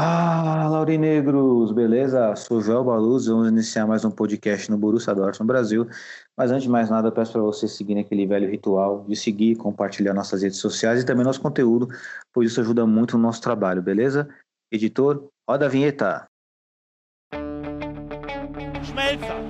[0.00, 2.34] Fala, Laurinegros, beleza?
[2.34, 5.86] Sou Joel Baluz, vamos iniciar mais um podcast no Borussia Dortmund Brasil.
[6.34, 10.14] Mas antes de mais nada, peço para vocês seguirem aquele velho ritual de seguir, compartilhar
[10.14, 11.86] nossas redes sociais e também nosso conteúdo,
[12.32, 14.26] pois isso ajuda muito no nosso trabalho, beleza?
[14.72, 16.24] Editor, roda a vinheta.
[18.82, 19.49] Schmelzer,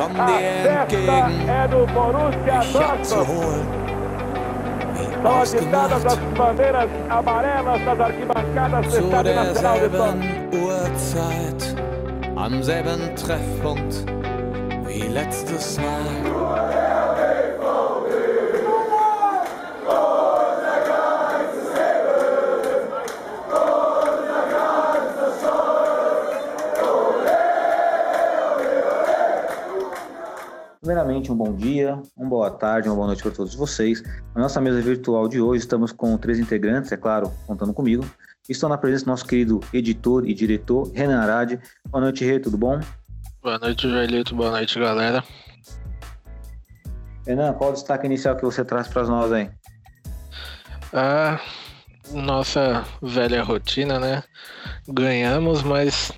[0.00, 1.48] komm dir entgegen.
[2.62, 3.66] Ich hab zu holen.
[5.24, 6.10] Ausgemacht.
[8.90, 11.76] Zu derselben Uhrzeit,
[12.36, 14.04] am selben Treffpunkt
[14.86, 16.99] wie letztes Mal.
[30.90, 34.02] Primeiramente, um bom dia, uma boa tarde, uma boa noite para todos vocês.
[34.34, 38.04] Na nossa mesa virtual de hoje, estamos com três integrantes, é claro, contando comigo.
[38.48, 41.60] Estou na presença do nosso querido editor e diretor, Renan Arade.
[41.88, 42.80] Boa noite, Rê, tudo bom?
[43.40, 44.34] Boa noite, Joelito.
[44.34, 45.22] Boa noite, galera.
[47.24, 49.48] Renan, qual o destaque inicial que você traz para nós aí?
[50.92, 51.38] A
[52.10, 54.24] nossa velha rotina, né?
[54.88, 56.10] Ganhamos, mas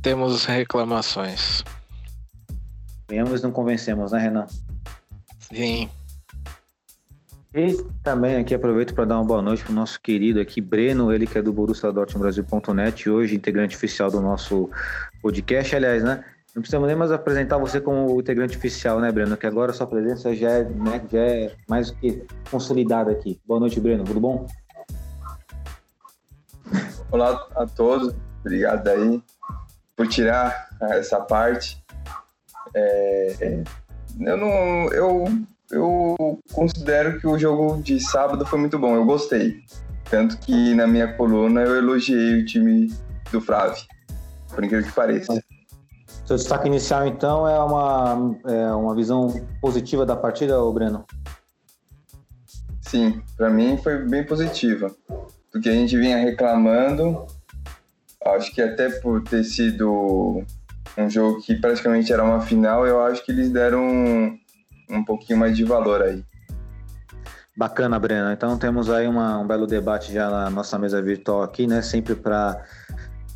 [0.00, 1.64] temos reclamações.
[3.14, 4.46] E não convencemos, né, Renan?
[5.52, 5.88] Sim,
[7.54, 11.12] E também aqui aproveito para dar uma boa noite para o nosso querido aqui, Breno,
[11.12, 14.68] ele que é do Borussia Dortmund Brasil.net, hoje integrante oficial do nosso
[15.22, 16.24] podcast, aliás, né?
[16.54, 19.36] Não precisamos nem mais apresentar você como integrante oficial, né, Breno?
[19.36, 23.40] Que agora a sua presença já é, né, já é mais do que consolidada aqui.
[23.46, 24.46] Boa noite, Breno, tudo bom?
[27.12, 29.22] Olá a todos, obrigado aí
[29.94, 31.83] por tirar essa parte.
[32.74, 33.64] É, é,
[34.20, 35.24] eu não, eu,
[35.70, 39.62] eu considero que o jogo de sábado foi muito bom, eu gostei.
[40.10, 42.92] Tanto que na minha coluna eu elogiei o time
[43.32, 43.82] do Flávio,
[44.48, 45.42] por incrível que pareça.
[46.26, 49.28] Seu destaque inicial, então, é uma, é uma visão
[49.60, 51.04] positiva da partida, Breno?
[52.80, 54.94] Sim, para mim foi bem positiva.
[55.52, 57.26] Do que a gente vinha reclamando,
[58.24, 60.42] acho que até por ter sido
[60.96, 64.38] um jogo que praticamente era uma final, eu acho que eles deram um,
[64.90, 66.24] um pouquinho mais de valor aí.
[67.56, 68.32] Bacana, Breno.
[68.32, 71.82] Então temos aí uma, um belo debate já na nossa mesa virtual aqui, né?
[71.82, 72.60] Sempre para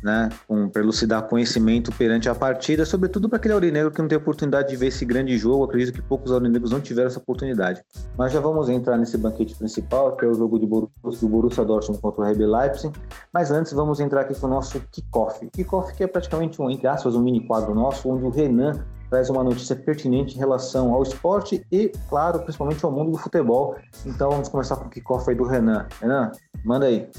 [0.03, 4.17] né, um, pra elucidar conhecimento perante a partida, sobretudo para aquele aurinegro que não tem
[4.17, 5.63] oportunidade de ver esse grande jogo.
[5.63, 7.81] Acredito que poucos aurinegros não tiveram essa oportunidade.
[8.17, 11.65] Mas já vamos entrar nesse banquete principal, que é o jogo de Borussia, do Borussia
[11.65, 12.93] Dortmund contra o RB Leipzig.
[13.33, 15.47] Mas antes vamos entrar aqui com o nosso kickoff.
[15.51, 19.29] Kickoff que é praticamente um, entre aspas, um mini quadro nosso, onde o Renan traz
[19.29, 23.75] uma notícia pertinente em relação ao esporte e, claro, principalmente ao mundo do futebol.
[24.05, 25.87] Então vamos começar com o kickoff aí do Renan.
[25.99, 26.31] Renan,
[26.63, 27.09] manda aí.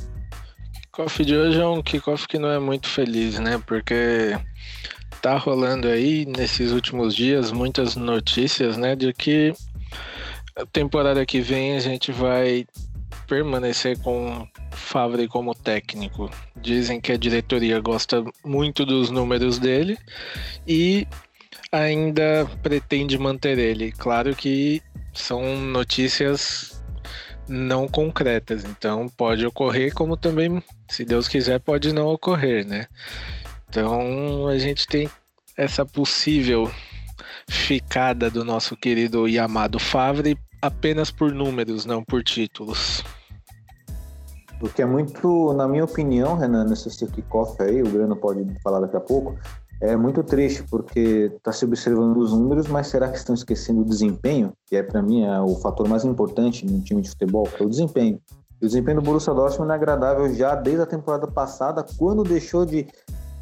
[1.00, 3.62] Kickoff de hoje é um kickoff que não é muito feliz, né?
[3.66, 4.36] Porque
[5.22, 8.94] tá rolando aí nesses últimos dias muitas notícias, né?
[8.94, 9.54] De que
[10.54, 12.66] a temporada que vem a gente vai
[13.26, 16.30] permanecer com Favre como técnico.
[16.54, 19.96] Dizem que a diretoria gosta muito dos números dele
[20.68, 21.06] e
[21.72, 23.90] ainda pretende manter ele.
[23.92, 24.82] Claro que
[25.14, 26.69] são notícias
[27.50, 32.86] não concretas, então pode ocorrer, como também, se Deus quiser, pode não ocorrer, né?
[33.68, 35.10] Então a gente tem
[35.56, 36.70] essa possível
[37.48, 43.02] ficada do nosso querido e amado Favre apenas por números, não por títulos.
[44.60, 48.46] O que é muito, na minha opinião, Renan, nesse seu kickoff aí, o Breno pode
[48.62, 49.36] falar daqui a pouco,
[49.80, 53.84] é muito triste, porque está se observando os números, mas será que estão esquecendo o
[53.84, 54.52] desempenho?
[54.66, 57.66] Que é, para mim, é o fator mais importante no time de futebol, que é
[57.66, 58.20] o desempenho.
[58.60, 62.86] O desempenho do Borussia Dortmund é agradável já desde a temporada passada, quando deixou de,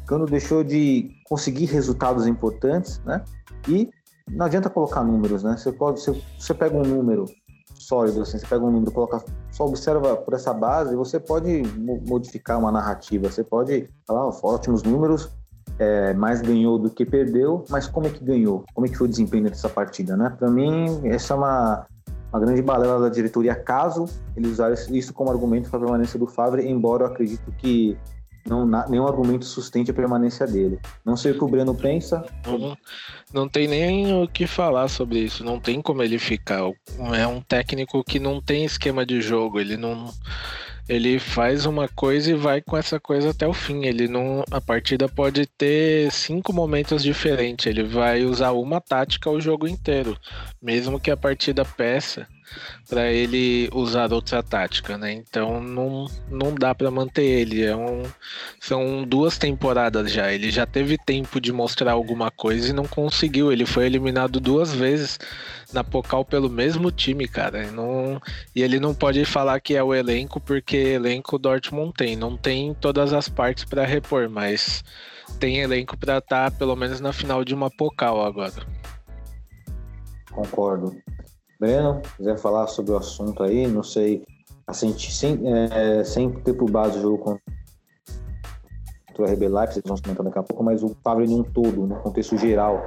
[0.07, 3.21] quando deixou de conseguir resultados importantes, né?
[3.67, 3.89] E
[4.29, 5.57] não adianta colocar números, né?
[5.57, 7.25] Você, pode, você, você pega um número
[7.73, 9.21] sólido, assim, você pega um número, coloca,
[9.51, 11.63] só observa por essa base, você pode
[12.07, 15.29] modificar uma narrativa, você pode falar, ótimos números,
[15.79, 18.65] é, mais ganhou do que perdeu, mas como é que ganhou?
[18.73, 20.35] Como é que foi o desempenho dessa partida, né?
[20.37, 21.87] Para mim, essa é uma,
[22.31, 24.05] uma grande balela da diretoria, caso
[24.35, 27.97] eles usarem isso como argumento para a permanência do Favre, embora eu acredito que
[28.45, 30.79] não, nenhum argumento sustente a permanência dele.
[31.05, 32.25] Não sei o que o Breno pensa.
[32.45, 32.77] Não,
[33.31, 35.43] não tem nem o que falar sobre isso.
[35.43, 36.61] Não tem como ele ficar.
[37.15, 39.59] É um técnico que não tem esquema de jogo.
[39.59, 40.09] Ele não
[40.89, 43.85] ele faz uma coisa e vai com essa coisa até o fim.
[43.85, 47.67] Ele não, a partida pode ter cinco momentos diferentes.
[47.67, 50.17] Ele vai usar uma tática o jogo inteiro,
[50.59, 52.27] mesmo que a partida peça
[52.89, 55.13] para ele usar outra tática, né?
[55.13, 57.63] Então não, não dá para manter ele.
[57.63, 58.03] É um,
[58.59, 60.33] são duas temporadas já.
[60.33, 63.51] Ele já teve tempo de mostrar alguma coisa e não conseguiu.
[63.51, 65.19] Ele foi eliminado duas vezes
[65.71, 67.63] na Pocal pelo mesmo time, cara.
[67.63, 68.21] E, não,
[68.55, 72.15] e ele não pode falar que é o elenco, porque elenco Dortmund tem.
[72.15, 74.83] Não tem todas as partes para repor, mas
[75.39, 78.65] tem elenco para estar tá, pelo menos na final de uma Pocal agora.
[80.31, 80.95] Concordo.
[81.59, 84.25] Breno, quiser falar sobre o assunto aí, não sei,
[84.65, 87.41] assim, sem, é, sem ter por base o jogo contra
[89.19, 91.97] o RB Leipzig, vamos comentar daqui a pouco, mas o Fábio em um todo, no
[91.97, 92.85] contexto geral,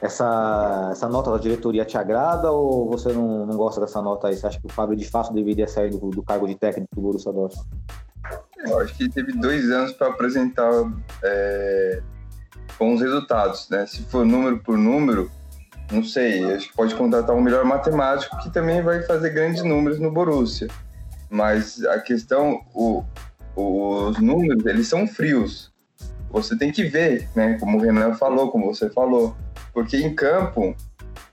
[0.00, 4.36] essa, essa nota da diretoria te agrada ou você não, não gosta dessa nota aí?
[4.36, 7.02] Você acha que o Fábio de fato deveria sair do, do cargo de técnico do
[7.02, 7.68] Borussia Dortmund?
[8.66, 10.70] Eu acho que teve dois anos para apresentar
[11.22, 12.02] é,
[12.78, 13.84] bons resultados, né?
[13.86, 15.30] Se for número por número,
[15.90, 19.98] não sei, acho que pode contratar um melhor matemático que também vai fazer grandes números
[19.98, 20.68] no Borussia.
[21.28, 23.04] Mas a questão, o,
[23.56, 25.72] os números, eles são frios.
[26.30, 27.56] Você tem que ver, né?
[27.58, 29.36] Como o Renan falou, como você falou.
[29.72, 30.74] Porque em campo,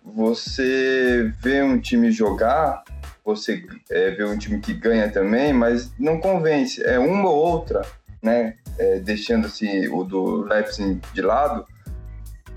[0.04, 2.84] você vê um time jogar,
[3.24, 6.84] você é, vê um time que ganha também, mas não convence.
[6.84, 7.82] É uma ou outra,
[8.22, 8.56] né?
[8.78, 11.66] É, deixando assim, o do Leipzig de lado,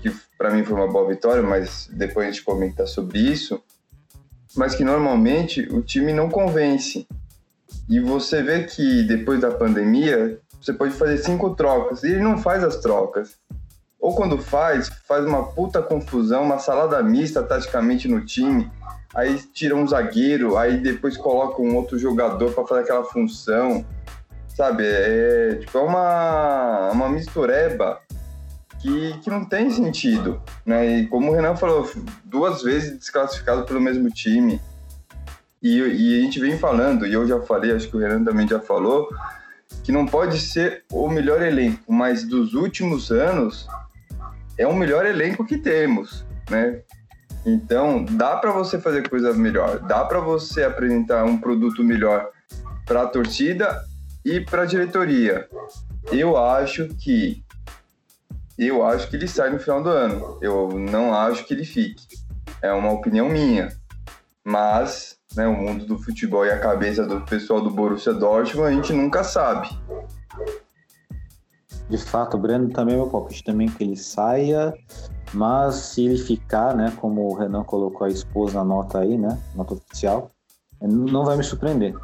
[0.09, 3.61] que para mim foi uma boa vitória, mas depois a gente comenta sobre isso.
[4.55, 7.07] Mas que normalmente o time não convence.
[7.89, 12.37] E você vê que depois da pandemia, você pode fazer cinco trocas e ele não
[12.37, 13.37] faz as trocas
[14.05, 18.71] ou quando faz, faz uma puta confusão, uma salada mista taticamente no time,
[19.15, 23.83] aí tira um zagueiro, aí depois coloca um outro jogador para fazer aquela função,
[24.55, 24.83] sabe?
[24.85, 27.99] É, tipo, é uma, uma mistureba
[28.85, 30.99] que, que não tem sentido, né?
[30.99, 31.89] E como o Renan falou,
[32.23, 34.61] duas vezes desclassificado pelo mesmo time.
[35.61, 38.47] E, e a gente vem falando, e eu já falei, acho que o Renan também
[38.47, 39.09] já falou,
[39.83, 43.67] que não pode ser o melhor elenco, mas dos últimos anos,
[44.55, 46.81] é o melhor elenco que temos, né?
[47.43, 52.29] Então, dá para você fazer coisa melhor, dá para você apresentar um produto melhor
[52.85, 53.83] para a torcida
[54.23, 55.47] e para a diretoria.
[56.11, 57.44] Eu acho que
[58.57, 60.37] eu acho que ele sai no final do ano.
[60.41, 62.05] Eu não acho que ele fique.
[62.61, 63.69] É uma opinião minha.
[64.43, 68.71] Mas, né, o mundo do futebol e a cabeça do pessoal do Borussia Dortmund, a
[68.71, 69.67] gente nunca sabe.
[71.89, 74.73] De fato, o Breno também é meu palpite também que ele saia,
[75.33, 79.39] mas se ele ficar, né, como o Renan colocou a esposa na nota aí, né,
[79.53, 80.31] nota oficial,
[80.81, 81.95] não vai me surpreender.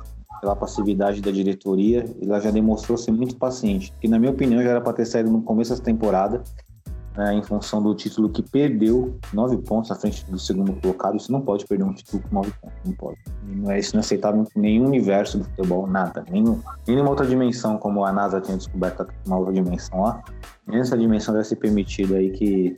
[0.42, 4.72] Pela passividade da diretoria, ela já demonstrou ser muito paciente, que na minha opinião já
[4.72, 6.42] era para ter saído no começo dessa temporada,
[7.16, 11.18] né, em função do título que perdeu nove pontos à frente do segundo colocado.
[11.18, 13.18] Isso não pode perder um título com nove pontos, não pode.
[13.44, 16.24] Não é isso não é aceitável em nenhum universo do futebol, nada.
[16.32, 20.24] Nenhum, nenhuma outra dimensão, como a NASA tinha descoberto uma outra dimensão lá.
[20.66, 22.78] Nessa dimensão deve ser permitido aí que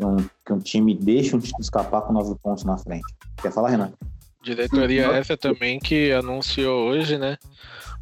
[0.00, 3.04] um, que um time deixe um título escapar com nove pontos na frente.
[3.42, 3.92] Quer falar, Renan?
[4.46, 7.36] Diretoria essa também que anunciou hoje, né?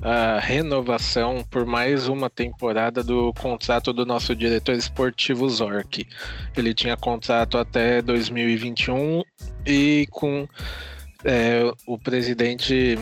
[0.03, 6.07] a renovação por mais uma temporada do contrato do nosso diretor esportivo Zork.
[6.57, 9.23] Ele tinha contrato até 2021
[9.67, 10.47] e com
[11.25, 12.99] é, o presidente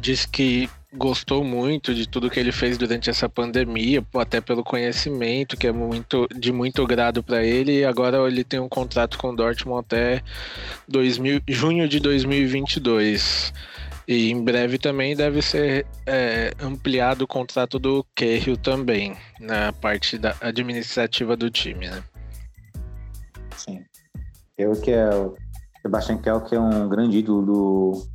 [0.00, 5.56] disse que gostou muito de tudo que ele fez durante essa pandemia, até pelo conhecimento,
[5.56, 9.30] que é muito de muito grado para ele, e agora ele tem um contrato com
[9.30, 10.22] o Dortmund até
[10.88, 13.52] 2000, junho de 2022.
[14.06, 20.18] E em breve também deve ser é, ampliado o contrato do Cahill também, na parte
[20.18, 22.02] da administrativa do time, né?
[23.56, 23.84] Sim.
[24.58, 25.34] Eu que é o
[25.80, 28.06] Sebastian Kell, que é um grande ídolo do,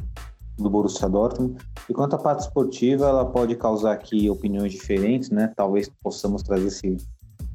[0.58, 1.58] do Borussia Dortmund.
[1.90, 5.52] E quanto à parte esportiva, ela pode causar aqui opiniões diferentes, né?
[5.56, 6.98] Talvez possamos trazer esse,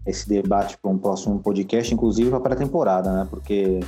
[0.07, 3.27] esse debate para um próximo podcast, inclusive para a pré-temporada, né?
[3.29, 3.81] Porque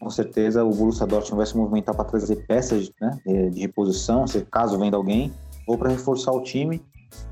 [0.00, 4.40] com certeza o Borussia Dortmund vai se movimentar para trazer peças né, de reposição, se
[4.50, 5.30] caso venda alguém,
[5.66, 6.82] ou para reforçar o time.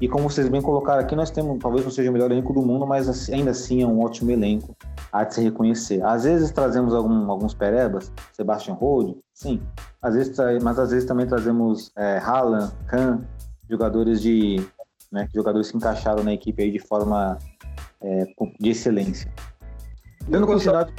[0.01, 2.61] E como vocês bem colocaram aqui, nós temos, talvez não seja o melhor elenco do
[2.61, 4.77] mundo, mas assim, ainda assim é um ótimo elenco,
[5.11, 6.05] há de se reconhecer.
[6.05, 9.63] Às vezes trazemos algum, alguns perebas, Sebastian Rode, sim,
[10.03, 13.21] às vezes, mas às vezes também trazemos é, Haaland, Kahn,
[13.71, 14.61] jogadores de,
[15.13, 15.29] né?
[15.29, 17.39] Que jogadores se encaixaram na equipe aí de forma
[18.01, 18.27] é,
[18.59, 19.33] de excelência.
[20.27, 20.93] Dando continuidade.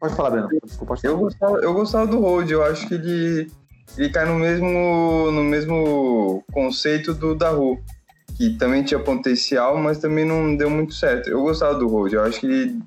[0.00, 0.48] Pode falar, Breno.
[0.64, 1.14] Desculpa, pode falar.
[1.14, 3.50] Eu gostava, eu gostava do Hold, eu acho que ele,
[3.96, 7.78] ele cai no mesmo, no mesmo conceito do Daru,
[8.36, 11.30] que também tinha potencial, mas também não deu muito certo.
[11.30, 12.82] Eu gostava do Hold, eu acho que ele,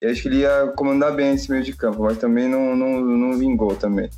[0.00, 3.00] eu acho que ele ia comandar bem esse meio de campo, mas também não, não,
[3.00, 4.10] não vingou também.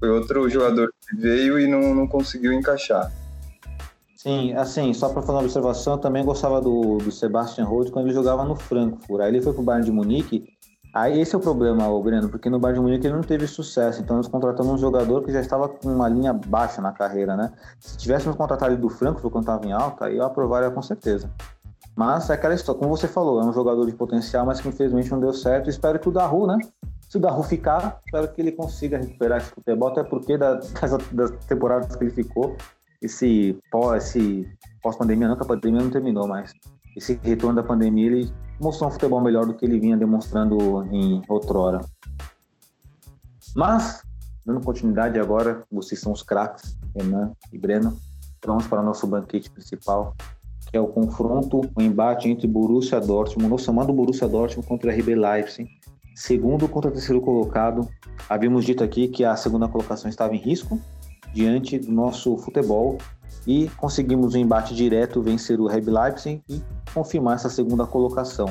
[0.00, 3.12] Foi outro jogador que veio e não, não conseguiu encaixar.
[4.16, 8.06] Sim, assim, só para fazer uma observação, eu também gostava do, do Sebastian Rhodes quando
[8.06, 9.20] ele jogava no Frankfurt.
[9.22, 10.44] Aí ele foi pro Bayern de Munique.
[10.94, 13.46] Aí esse é o problema, o Breno, porque no Bayern de Munique ele não teve
[13.46, 14.02] sucesso.
[14.02, 17.52] Então nós contratamos um jogador que já estava com uma linha baixa na carreira, né?
[17.78, 21.30] Se tivéssemos contratado ele do Frankfurt quando estava em alta, aí eu aprovaria com certeza.
[21.96, 25.10] Mas é aquela história, como você falou, é um jogador de potencial, mas que infelizmente
[25.10, 25.70] não deu certo.
[25.70, 26.58] Espero que o Daru, né?
[27.10, 31.08] Se o Daru ficar, espero que ele consiga recuperar esse futebol, até porque da, das,
[31.10, 32.56] das temporadas que ele ficou,
[33.02, 33.58] esse
[33.96, 34.48] esse
[34.80, 36.52] pós-pandemia, não que a pandemia não terminou, mas
[36.96, 41.20] esse retorno da pandemia, ele mostrou um futebol melhor do que ele vinha demonstrando em
[41.28, 41.80] outrora.
[43.56, 44.04] Mas,
[44.46, 47.98] dando continuidade agora, vocês são os craques, Renan e Breno,
[48.46, 50.14] vamos para o nosso banquete principal,
[50.70, 55.16] que é o confronto, o embate entre Borussia Dortmund, nosso chamado Borussia Dortmund contra RB
[55.16, 55.79] Leipzig,
[56.20, 57.88] segundo contra terceiro colocado.
[58.28, 60.78] Havíamos dito aqui que a segunda colocação estava em risco,
[61.32, 62.98] diante do nosso futebol
[63.46, 66.60] e conseguimos um embate direto, vencer o RB Leipzig e
[66.92, 68.50] confirmar essa segunda colocação.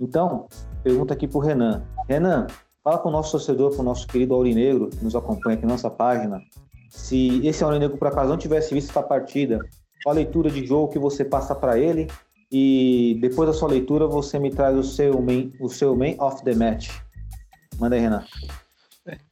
[0.00, 0.46] Então,
[0.84, 1.82] pergunta aqui para o Renan.
[2.08, 2.46] Renan,
[2.84, 5.72] fala com o nosso torcedor, com o nosso querido Aurinegro, que nos acompanha aqui na
[5.72, 6.40] nossa página,
[6.88, 9.58] se esse Aurinegro por acaso não tivesse visto essa partida,
[10.04, 12.06] qual a leitura de jogo que você passa para ele
[12.52, 16.44] e depois da sua leitura você me traz o seu main, o seu main of
[16.44, 16.90] the match.
[17.78, 18.24] Manda aí, Renan.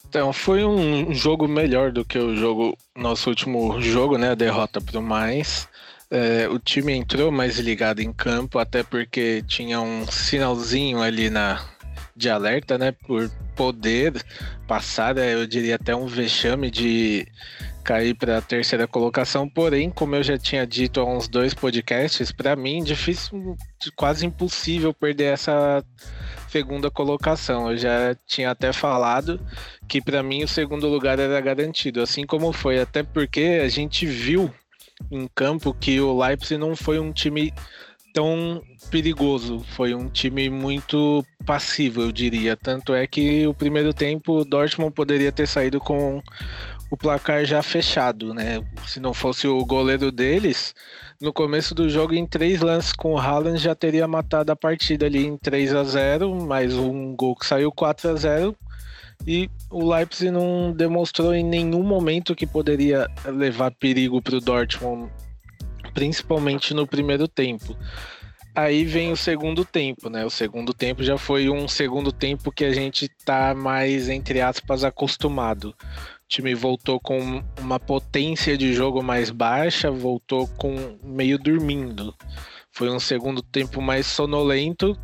[0.08, 4.30] Então, foi um jogo melhor do que o jogo, nosso último jogo, né?
[4.30, 5.68] A derrota pro mais.
[6.10, 11.64] É, o time entrou mais ligado em campo, até porque tinha um sinalzinho ali na,
[12.16, 12.90] de alerta, né?
[12.90, 14.14] Por poder
[14.66, 17.26] passar, né, eu diria até um vexame de
[17.82, 19.49] cair para a terceira colocação.
[19.49, 23.56] Porém, como eu já tinha dito há uns dois podcasts, para mim difícil,
[23.96, 25.84] quase impossível perder essa
[26.49, 27.70] segunda colocação.
[27.70, 29.40] Eu já tinha até falado
[29.88, 34.06] que para mim o segundo lugar era garantido, assim como foi, até porque a gente
[34.06, 34.52] viu
[35.10, 37.52] em campo que o Leipzig não foi um time
[38.12, 42.56] tão perigoso, foi um time muito passivo, eu diria.
[42.56, 46.22] Tanto é que o primeiro tempo o Dortmund poderia ter saído com
[46.90, 48.61] o placar já fechado, né?
[48.87, 50.75] Se não fosse o goleiro deles,
[51.20, 55.06] no começo do jogo, em três lances com o Haaland, já teria matado a partida
[55.06, 58.56] ali em 3 a 0 mais um gol que saiu 4 a 0
[59.26, 65.12] e o Leipzig não demonstrou em nenhum momento que poderia levar perigo para o Dortmund,
[65.94, 67.76] principalmente no primeiro tempo.
[68.52, 70.25] Aí vem o segundo tempo, né?
[70.25, 74.82] O segundo tempo já foi um segundo tempo que a gente tá mais, entre aspas,
[74.82, 75.73] acostumado
[76.30, 82.14] time voltou com uma potência de jogo mais baixa, voltou com meio dormindo.
[82.70, 84.96] Foi um segundo tempo mais sonolento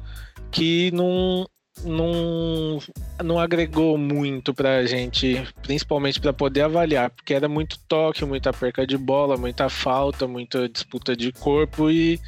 [0.53, 1.45] que não,
[1.85, 2.79] não,
[3.25, 8.53] não agregou muito para a gente, principalmente para poder avaliar, porque era muito toque, muita
[8.53, 12.21] perca de bola, muita falta, muita disputa de corpo e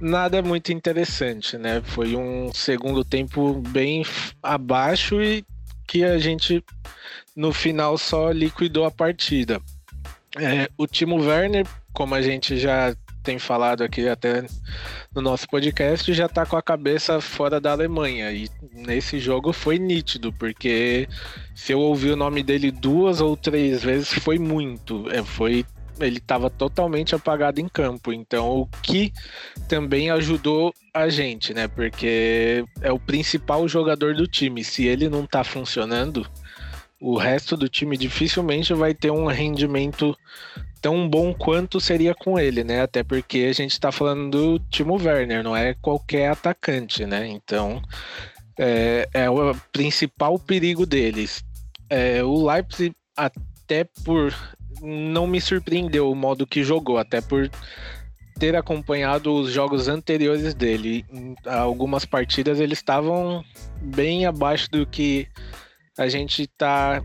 [0.00, 1.82] nada muito interessante, né?
[1.84, 4.04] Foi um segundo tempo bem
[4.40, 5.44] abaixo e
[5.88, 6.62] que a gente
[7.38, 9.62] no final só liquidou a partida.
[10.36, 12.92] É, o Timo Werner, como a gente já
[13.22, 14.44] tem falado aqui até
[15.14, 18.32] no nosso podcast, já está com a cabeça fora da Alemanha.
[18.32, 21.08] E nesse jogo foi nítido, porque
[21.54, 25.08] se eu ouvir o nome dele duas ou três vezes, foi muito.
[25.08, 25.64] É, foi
[26.00, 28.12] ele estava totalmente apagado em campo.
[28.12, 29.12] Então, o que
[29.68, 31.68] também ajudou a gente, né?
[31.68, 34.64] Porque é o principal jogador do time.
[34.64, 36.26] Se ele não está funcionando,
[37.00, 40.16] o resto do time dificilmente vai ter um rendimento
[40.80, 42.82] tão bom quanto seria com ele, né?
[42.82, 47.26] Até porque a gente está falando do Timo Werner, não é qualquer atacante, né?
[47.28, 47.82] Então
[48.58, 51.44] é, é o principal perigo deles.
[51.88, 54.34] É, o Leipzig, até por.
[54.80, 57.50] Não me surpreendeu o modo que jogou, até por
[58.38, 61.04] ter acompanhado os jogos anteriores dele.
[61.12, 63.44] Em algumas partidas eles estavam
[63.80, 65.26] bem abaixo do que
[65.98, 67.02] a gente tá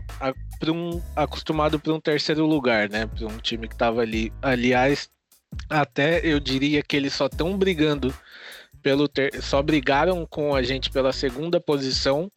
[0.68, 3.06] um, acostumado para um terceiro lugar, né?
[3.06, 4.32] Para um time que tava ali.
[4.40, 5.10] Aliás,
[5.68, 8.14] até eu diria que eles só estão brigando
[8.80, 9.42] pelo ter...
[9.42, 12.30] só brigaram com a gente pela segunda posição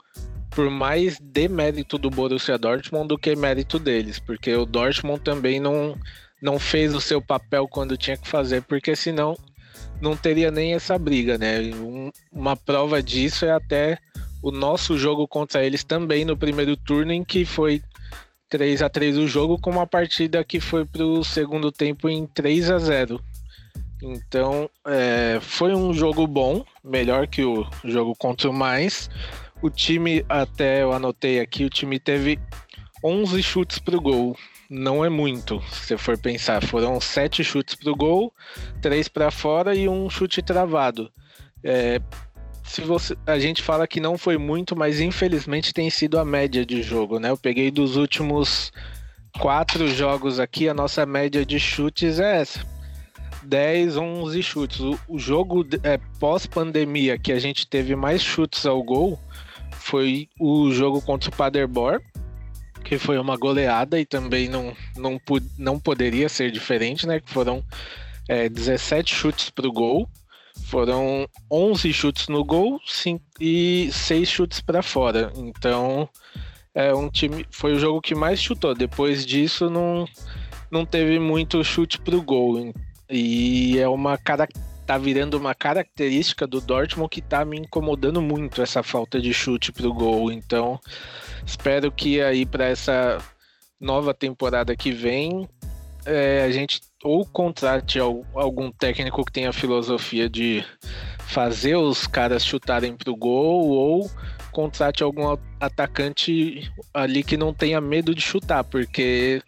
[0.50, 5.96] por mais demérito do Borussia Dortmund do que mérito deles, porque o Dortmund também não
[6.42, 9.36] não fez o seu papel quando tinha que fazer, porque senão
[10.00, 11.60] não teria nem essa briga, né?
[11.60, 13.98] Um, uma prova disso é até
[14.48, 17.82] o nosso jogo contra eles também no primeiro turno, em que foi
[18.50, 22.26] 3 a 3 o jogo, com uma partida que foi para o segundo tempo em
[22.26, 23.22] 3 a 0
[24.02, 29.10] Então, é, foi um jogo bom, melhor que o jogo contra o Mais.
[29.62, 32.40] O time, até eu anotei aqui, o time teve
[33.04, 34.38] 11 chutes para o gol.
[34.70, 36.64] Não é muito, se for pensar.
[36.64, 38.34] Foram 7 chutes para o gol,
[38.82, 41.12] 3 para fora e um chute travado.
[41.64, 42.00] É,
[42.68, 46.66] se você, a gente fala que não foi muito, mas infelizmente tem sido a média
[46.66, 47.30] de jogo, né?
[47.30, 48.74] Eu peguei dos últimos
[49.40, 52.66] quatro jogos aqui, a nossa média de chutes é essa.
[53.44, 54.80] 10, 11 chutes.
[55.08, 59.18] O, jogo é, pós-pandemia que a gente teve mais chutes ao gol
[59.72, 62.04] foi o jogo contra o Paderborn,
[62.84, 65.22] que foi uma goleada e também não, não,
[65.58, 67.22] não poderia ser diferente, né?
[67.22, 67.64] Que foram
[68.28, 70.10] é, 17 chutes para o gol.
[70.68, 75.32] Foram 11 chutes no gol cinco, e 6 chutes para fora.
[75.38, 76.10] Então,
[76.76, 78.76] é um time foi o jogo que mais chutou.
[78.76, 80.06] Depois disso, não,
[80.70, 82.74] não teve muito chute para o gol.
[83.10, 84.20] E é uma
[84.86, 89.72] tá virando uma característica do Dortmund que tá me incomodando muito essa falta de chute
[89.72, 90.30] para o gol.
[90.34, 90.78] Então,
[91.46, 93.20] espero que aí para essa
[93.80, 95.48] nova temporada que vem
[96.06, 100.64] é, a gente ou contrate algum técnico que tenha a filosofia de
[101.20, 104.12] fazer os caras chutarem pro gol, ou
[104.52, 109.42] contrate algum atacante ali que não tenha medo de chutar, porque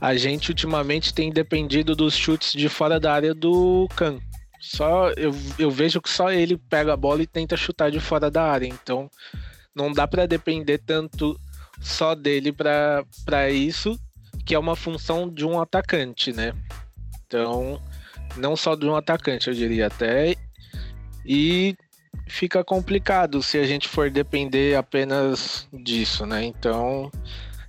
[0.00, 4.18] a gente ultimamente tem dependido dos chutes de fora da área do Can.
[4.60, 8.30] Só eu, eu vejo que só ele pega a bola e tenta chutar de fora
[8.30, 9.10] da área, então
[9.74, 11.38] não dá para depender tanto
[11.80, 13.98] só dele para isso
[14.48, 16.54] que é uma função de um atacante, né?
[17.26, 17.78] Então,
[18.34, 20.36] não só de um atacante, eu diria até.
[21.22, 21.76] E
[22.26, 26.46] fica complicado se a gente for depender apenas disso, né?
[26.46, 27.12] Então,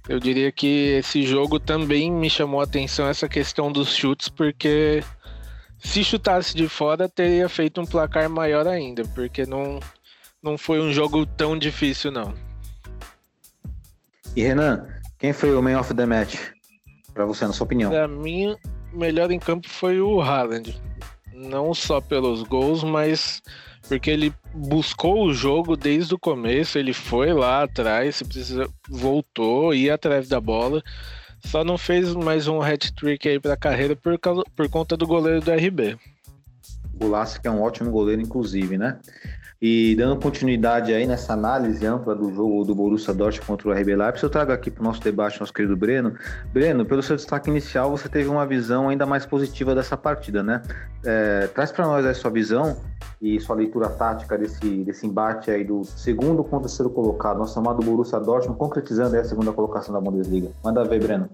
[0.08, 5.04] eu diria que esse jogo também me chamou a atenção essa questão dos chutes, porque
[5.80, 9.82] se chutasse de fora teria feito um placar maior ainda, porque não,
[10.42, 12.34] não foi um jogo tão difícil, não.
[14.34, 16.38] E Renan, quem foi o man of the match?
[17.20, 17.92] Para você, na sua opinião?
[17.92, 18.56] Para mim,
[18.94, 20.82] o melhor em campo foi o Haaland.
[21.34, 23.42] Não só pelos gols, mas
[23.90, 29.74] porque ele buscou o jogo desde o começo, ele foi lá atrás, se precisa, voltou,
[29.74, 30.82] ia atrás da bola.
[31.46, 35.06] Só não fez mais um hat-trick aí para a carreira por, causa, por conta do
[35.06, 35.98] goleiro do RB.
[37.02, 38.98] O Lasse que é um ótimo goleiro, inclusive, né?
[39.62, 43.94] E dando continuidade aí nessa análise ampla do jogo do Borussia Dortmund contra o RB
[43.94, 46.14] Leipzig, eu trago aqui para o nosso debate, nosso querido Breno.
[46.54, 50.62] Breno, pelo seu destaque inicial, você teve uma visão ainda mais positiva dessa partida, né?
[51.04, 52.78] É, traz para nós a sua visão
[53.22, 57.60] e sua leitura tática desse, desse embate aí do segundo contra o terceiro colocado, nosso
[57.60, 60.52] amado Borussia Dortmund, concretizando a segunda colocação da Bundesliga.
[60.64, 61.30] Manda ver, Breno.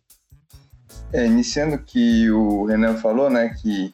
[1.13, 3.93] É, iniciando que o Renan falou, né, que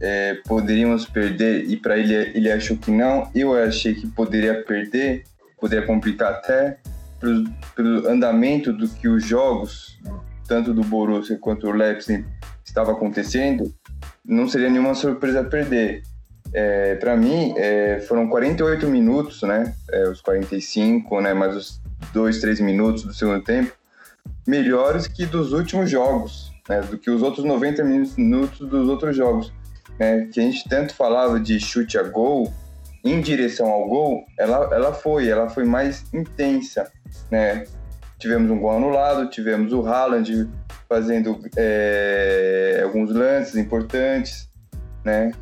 [0.00, 3.30] é, poderíamos perder e para ele ele achou que não.
[3.34, 5.24] Eu achei que poderia perder,
[5.60, 6.78] poderia complicar até
[7.20, 7.44] pelo,
[7.76, 9.98] pelo andamento do que os jogos,
[10.48, 12.24] tanto do Borussia quanto do Leipzig,
[12.64, 13.72] estava acontecendo.
[14.24, 16.02] Não seria nenhuma surpresa perder.
[16.52, 19.74] É, para mim, é, foram 48 minutos, né?
[19.92, 21.34] É, os 45, né?
[21.34, 21.80] Mais os
[22.12, 23.72] 2, 3 minutos do segundo tempo,
[24.46, 26.80] melhores que dos últimos jogos, né?
[26.80, 29.52] Do que os outros 90 minutos dos outros jogos
[30.00, 32.50] né, que a gente tanto falava de chute a gol,
[33.04, 36.90] em direção ao gol, ela, ela foi, ela foi mais intensa,
[37.30, 37.64] né?
[38.18, 40.48] Tivemos um gol anulado, tivemos o Haaland
[40.88, 44.50] fazendo é, alguns lances importantes,
[45.04, 45.32] né?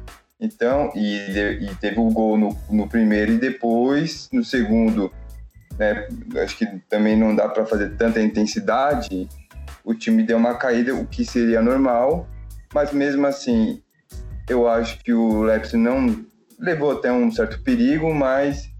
[0.40, 1.16] Então, e,
[1.60, 5.12] e teve o gol no, no, primeiro e depois, no segundo,
[5.76, 6.06] né?
[6.42, 9.28] Acho que também não dá para fazer tanta intensidade.
[9.84, 12.28] O time deu uma caída, o que seria normal,
[12.72, 13.82] mas mesmo assim,
[14.48, 16.24] eu acho que o Leipzig não
[16.58, 18.70] levou até um certo perigo, mas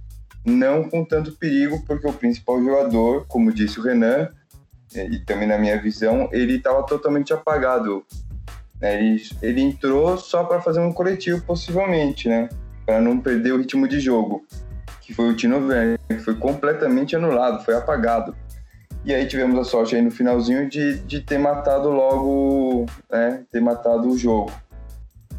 [0.45, 4.29] não com tanto perigo, porque o principal jogador, como disse o Renan,
[4.95, 8.05] e também na minha visão, ele estava totalmente apagado.
[8.81, 8.99] Né?
[8.99, 12.49] Ele, ele entrou só para fazer um coletivo, possivelmente, né?
[12.87, 14.47] para não perder o ritmo de jogo,
[15.03, 18.35] que foi o Tino Werner, que foi completamente anulado, foi apagado.
[19.05, 23.45] E aí tivemos a sorte aí no finalzinho de, de ter matado logo, né?
[23.51, 24.51] ter matado o jogo.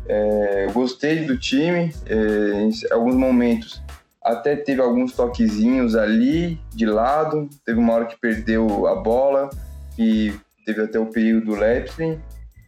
[0.09, 3.81] É, gostei do time, é, em alguns momentos
[4.21, 9.49] até teve alguns toquezinhos ali de lado, teve uma hora que perdeu a bola
[9.97, 10.33] e
[10.65, 12.19] teve até o perigo do Leipzig,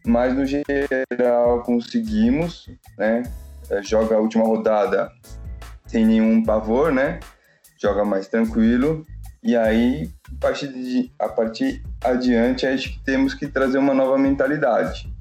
[0.06, 3.22] mas no geral conseguimos, né?
[3.70, 5.10] É, joga a última rodada
[5.86, 7.20] sem nenhum pavor, né?
[7.80, 9.06] Joga mais tranquilo.
[9.42, 14.18] E aí, a partir, de, a partir adiante, acho que temos que trazer uma nova
[14.18, 15.11] mentalidade.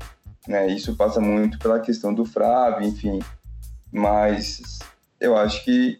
[0.47, 0.67] Né?
[0.67, 3.19] Isso passa muito pela questão do Frávio, enfim.
[3.91, 4.79] Mas
[5.19, 5.99] eu acho que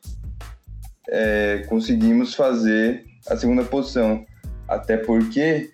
[1.10, 4.26] é, conseguimos fazer a segunda posição.
[4.68, 5.72] Até porque,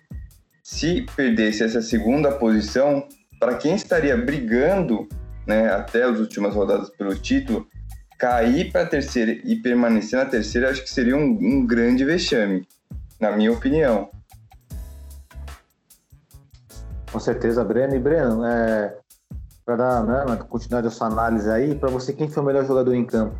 [0.62, 3.06] se perdesse essa segunda posição,
[3.38, 5.08] para quem estaria brigando
[5.46, 7.66] né, até as últimas rodadas pelo título,
[8.18, 12.66] cair para a terceira e permanecer na terceira, acho que seria um, um grande vexame,
[13.20, 14.10] na minha opinião.
[17.12, 17.94] Com certeza, Breno.
[17.94, 18.96] E Breno, é,
[19.64, 22.94] para dar né, continuidade a sua análise aí, para você, quem foi o melhor jogador
[22.94, 23.36] em campo?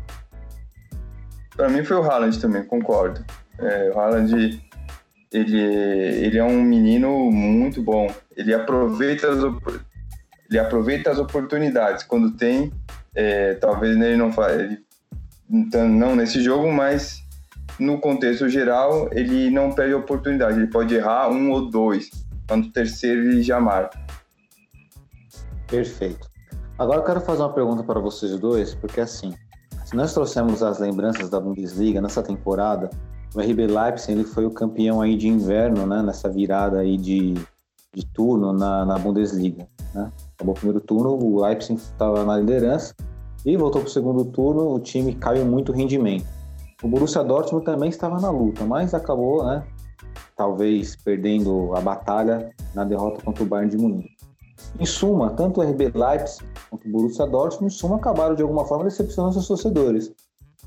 [1.55, 3.23] Para mim foi o Haaland também, concordo.
[3.57, 4.61] É, o Haaland,
[5.31, 8.07] ele, ele é um menino muito bom.
[8.35, 9.39] Ele aproveita as,
[10.49, 12.71] ele aproveita as oportunidades quando tem.
[13.13, 14.77] É, talvez ele não faz,
[15.49, 17.23] então, não nesse jogo, mas
[17.79, 20.57] no contexto geral ele não perde oportunidade.
[20.57, 22.09] Ele pode errar um ou dois,
[22.57, 23.99] no terceiro ele já marca.
[25.67, 26.29] Perfeito.
[26.77, 29.33] Agora eu quero fazer uma pergunta para vocês dois, porque assim,
[29.85, 32.89] se nós trouxemos as lembranças da Bundesliga nessa temporada,
[33.35, 37.33] o RB Leipzig ele foi o campeão aí de inverno, né, nessa virada aí de,
[37.93, 39.67] de turno na, na Bundesliga.
[39.93, 40.11] Né?
[40.35, 42.95] Acabou o primeiro turno, o Leipzig estava na liderança
[43.45, 46.25] e voltou para o segundo turno, o time caiu muito rendimento.
[46.81, 49.63] O Borussia Dortmund também estava na luta, mas acabou, né,
[50.35, 54.19] talvez perdendo a batalha na derrota contra o Bayern de Munique.
[54.79, 58.65] Em suma, tanto o RB Leipzig quanto o Borussia Dortmund, em suma, acabaram de alguma
[58.65, 60.11] forma decepcionando seus torcedores.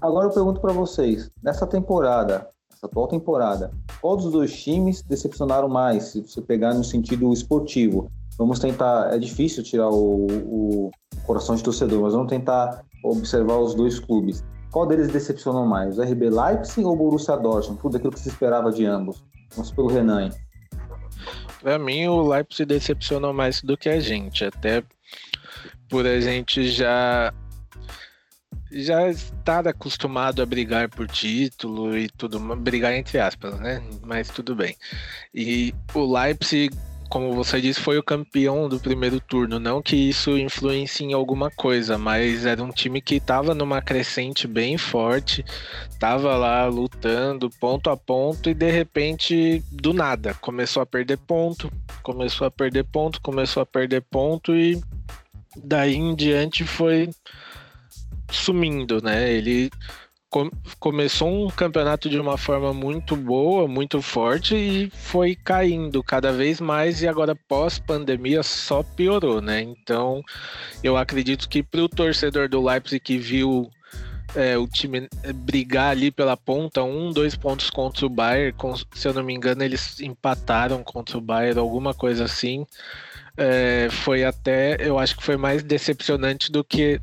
[0.00, 5.68] Agora eu pergunto para vocês, nessa temporada, essa atual temporada, qual dos dois times decepcionaram
[5.68, 8.10] mais, se você pegar no sentido esportivo?
[8.36, 10.90] Vamos tentar, é difícil tirar o, o
[11.24, 14.44] coração de torcedor, mas vamos tentar observar os dois clubes.
[14.72, 17.80] Qual deles decepcionou mais, o RB Leipzig ou o Borussia Dortmund?
[17.80, 19.22] Tudo aquilo que se esperava de ambos.
[19.54, 20.30] Vamos pelo Renan.
[21.62, 24.82] Para mim, o Leipzig decepcionou mais do que a gente, até
[25.90, 27.32] por a gente já
[28.74, 33.82] já estar acostumado a brigar por título e tudo, brigar entre aspas, né?
[34.02, 34.74] Mas tudo bem.
[35.34, 36.74] E o Leipzig
[37.12, 39.60] como você disse, foi o campeão do primeiro turno.
[39.60, 44.48] Não que isso influencie em alguma coisa, mas era um time que estava numa crescente
[44.48, 45.44] bem forte,
[45.90, 51.70] estava lá lutando ponto a ponto e de repente, do nada, começou a perder ponto,
[52.02, 54.82] começou a perder ponto, começou a perder ponto e
[55.54, 57.10] daí em diante foi
[58.30, 59.30] sumindo, né?
[59.30, 59.70] Ele
[60.78, 66.60] começou um campeonato de uma forma muito boa, muito forte e foi caindo cada vez
[66.60, 69.60] mais e agora pós pandemia só piorou, né?
[69.60, 70.22] Então
[70.82, 73.70] eu acredito que para o torcedor do Leipzig que viu
[74.34, 79.06] é, o time brigar ali pela ponta, um, dois pontos contra o Bayern, com, se
[79.06, 82.66] eu não me engano eles empataram contra o Bayern, alguma coisa assim.
[83.36, 87.00] É, foi até, eu acho que foi mais decepcionante do que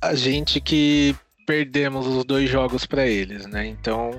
[0.00, 1.14] a gente que
[1.46, 3.66] perdemos os dois jogos para eles, né?
[3.66, 4.10] Então,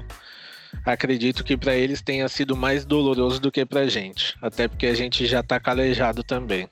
[0.86, 4.93] acredito que para eles tenha sido mais doloroso do que para gente, até porque a
[4.93, 6.69] gente já está calejado também.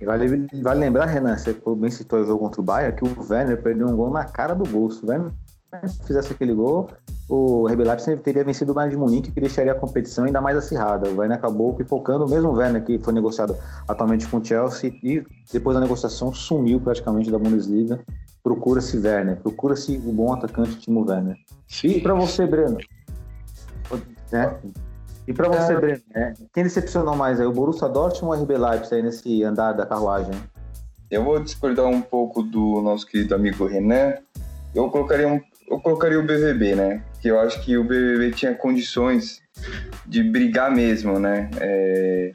[0.00, 3.60] Vale, vale lembrar, Renan, você bem citou o jogo contra o Bayern, que o Werner
[3.60, 4.90] perdeu um gol na cara do gol.
[4.90, 5.32] Se o Werner
[6.06, 6.88] fizesse aquele gol,
[7.28, 10.56] o RB Leipzig teria vencido o Bayern de Munique, que deixaria a competição ainda mais
[10.56, 11.08] acirrada.
[11.08, 15.22] O Werner acabou pipocando, o mesmo Werner que foi negociado atualmente com o Chelsea e
[15.52, 18.00] depois da negociação sumiu praticamente da Bundesliga
[18.48, 21.36] procura-se Werner, procura-se o bom atacante Timo Werner.
[21.84, 22.78] E para você, Breno?
[24.32, 24.58] Né?
[25.26, 25.76] E para você, é...
[25.76, 26.34] Breno, né?
[26.54, 29.84] quem decepcionou mais aí, o Borussia Dortmund ou o RB Leipzig aí nesse andar da
[29.84, 30.32] carruagem?
[31.10, 34.14] Eu vou discordar um pouco do nosso querido amigo Renan.
[34.74, 35.40] Eu colocaria, um,
[35.78, 37.02] eu colocaria o BVB, né?
[37.22, 39.40] Que eu acho que o BVB tinha condições
[40.04, 41.48] de brigar mesmo, né?
[41.60, 42.32] É,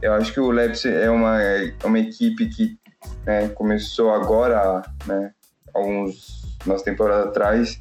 [0.00, 2.78] eu acho que o Leipzig é uma, é uma equipe que
[3.24, 5.32] né, começou agora, né,
[5.74, 7.80] alguns umas temporadas atrás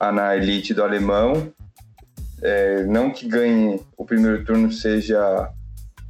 [0.00, 1.52] na elite do alemão.
[2.42, 5.50] É, não que ganhe o primeiro turno seja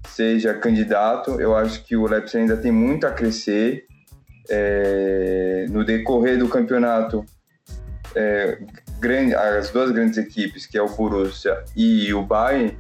[0.07, 3.87] seja candidato, eu acho que o Leipzig ainda tem muito a crescer.
[4.53, 7.25] É, no decorrer do campeonato,
[8.15, 8.59] é,
[8.99, 12.77] grande, as duas grandes equipes, que é o Borussia e o Bayern,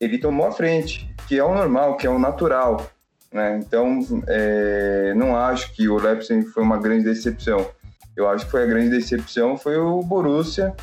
[0.00, 2.90] ele tomou a frente, que é o normal, que é o natural.
[3.32, 3.58] Né?
[3.58, 7.68] Então, é, não acho que o Leipzig foi uma grande decepção.
[8.16, 10.74] Eu acho que foi a grande decepção foi o Borussia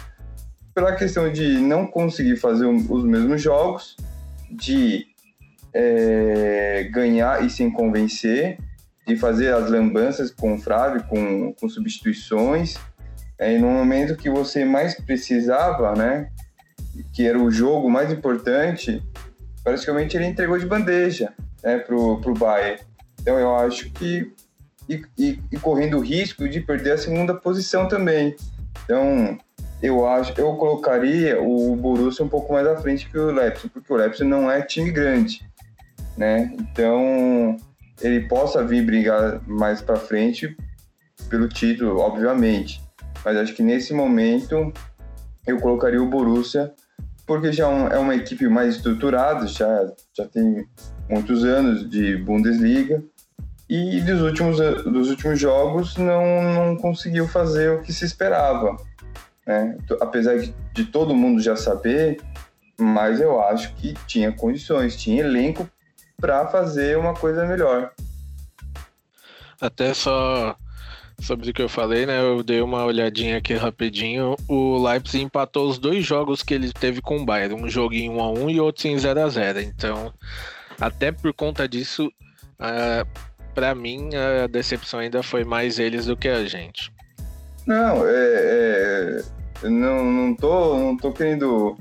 [0.73, 3.95] pela questão de não conseguir fazer os mesmos jogos,
[4.49, 5.05] de
[5.73, 8.57] é, ganhar e sem convencer,
[9.07, 12.77] de fazer as lambanças com o Flávio, com, com substituições,
[13.41, 16.29] e no momento que você mais precisava, né,
[17.13, 19.01] que era o jogo mais importante,
[19.63, 22.79] praticamente ele entregou de bandeja né, pro, pro Bayern.
[23.19, 24.31] Então eu acho que
[24.89, 28.35] e, e, e, correndo o risco de perder a segunda posição também.
[28.83, 29.37] Então
[29.81, 33.91] eu acho eu colocaria o Borussia um pouco mais à frente que o Leipzig, porque
[33.91, 35.47] o Leipzig não é time grande,
[36.17, 36.53] né?
[36.59, 37.57] Então
[38.01, 40.55] ele possa vir brigar mais para frente
[41.29, 42.81] pelo título, obviamente.
[43.23, 44.71] Mas acho que nesse momento
[45.45, 46.73] eu colocaria o Borussia
[47.25, 50.67] porque já é uma equipe mais estruturada, já, já tem
[51.09, 53.01] muitos anos de Bundesliga
[53.69, 58.75] e dos últimos, dos últimos jogos não, não conseguiu fazer o que se esperava.
[59.47, 59.77] Né?
[60.01, 60.37] Apesar
[60.73, 62.21] de todo mundo já saber,
[62.77, 65.69] mas eu acho que tinha condições, tinha elenco
[66.19, 67.91] para fazer uma coisa melhor.
[69.61, 70.57] Até só
[71.21, 72.19] sobre o que eu falei, né?
[72.19, 74.35] Eu dei uma olhadinha aqui rapidinho.
[74.47, 78.09] O Leipzig empatou os dois jogos que ele teve com o Bayern, um jogo em
[78.09, 79.61] 1 a 1 e outro em 0 a 0.
[79.61, 80.13] Então,
[80.79, 82.07] até por conta disso,
[82.59, 83.07] uh,
[83.53, 86.91] para mim a decepção ainda foi mais eles do que a gente.
[87.67, 89.21] Não, é,
[89.63, 91.77] é não, não tô, não tô querendo,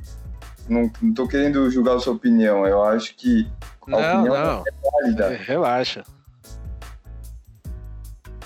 [0.68, 2.66] não, não tô querendo julgar a sua opinião.
[2.66, 3.48] Eu acho que
[3.87, 4.64] a não, opinião não.
[4.66, 5.29] é válida.
[5.31, 6.05] Relaxa.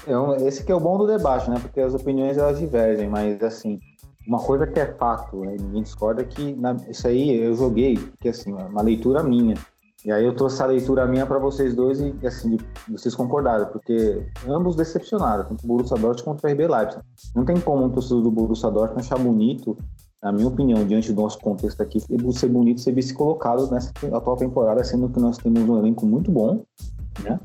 [0.06, 1.56] É esse que é o bom do debate, né?
[1.60, 3.80] Porque as opiniões elas divergem, mas assim,
[4.26, 5.56] uma coisa que é fato, né?
[5.58, 9.54] ninguém discorda é que na, isso aí eu joguei, porque assim, uma leitura minha.
[10.04, 12.58] E aí eu trouxe a leitura minha para vocês dois e assim,
[12.90, 17.02] vocês concordaram, porque ambos decepcionaram, tanto o Borussia Dortmund quanto o RB Leipzig.
[17.34, 19.78] Não tem como um torcedor do Borussia Dortmund achar bonito,
[20.22, 24.36] na minha opinião, diante do nosso contexto aqui, ser bonito ser vice colocado nessa atual
[24.36, 26.62] temporada, sendo que nós temos um elenco muito bom,
[27.22, 27.40] né?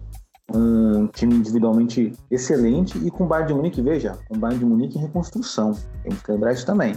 [0.54, 4.66] Um time individualmente excelente e com o Bayern de Munique, veja, com o Bayern de
[4.66, 5.78] Munique em reconstrução.
[6.04, 6.96] Temos que lembrar isso também.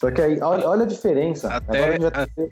[0.00, 1.48] Só que aí, olha, olha a diferença.
[1.48, 2.48] Até, até,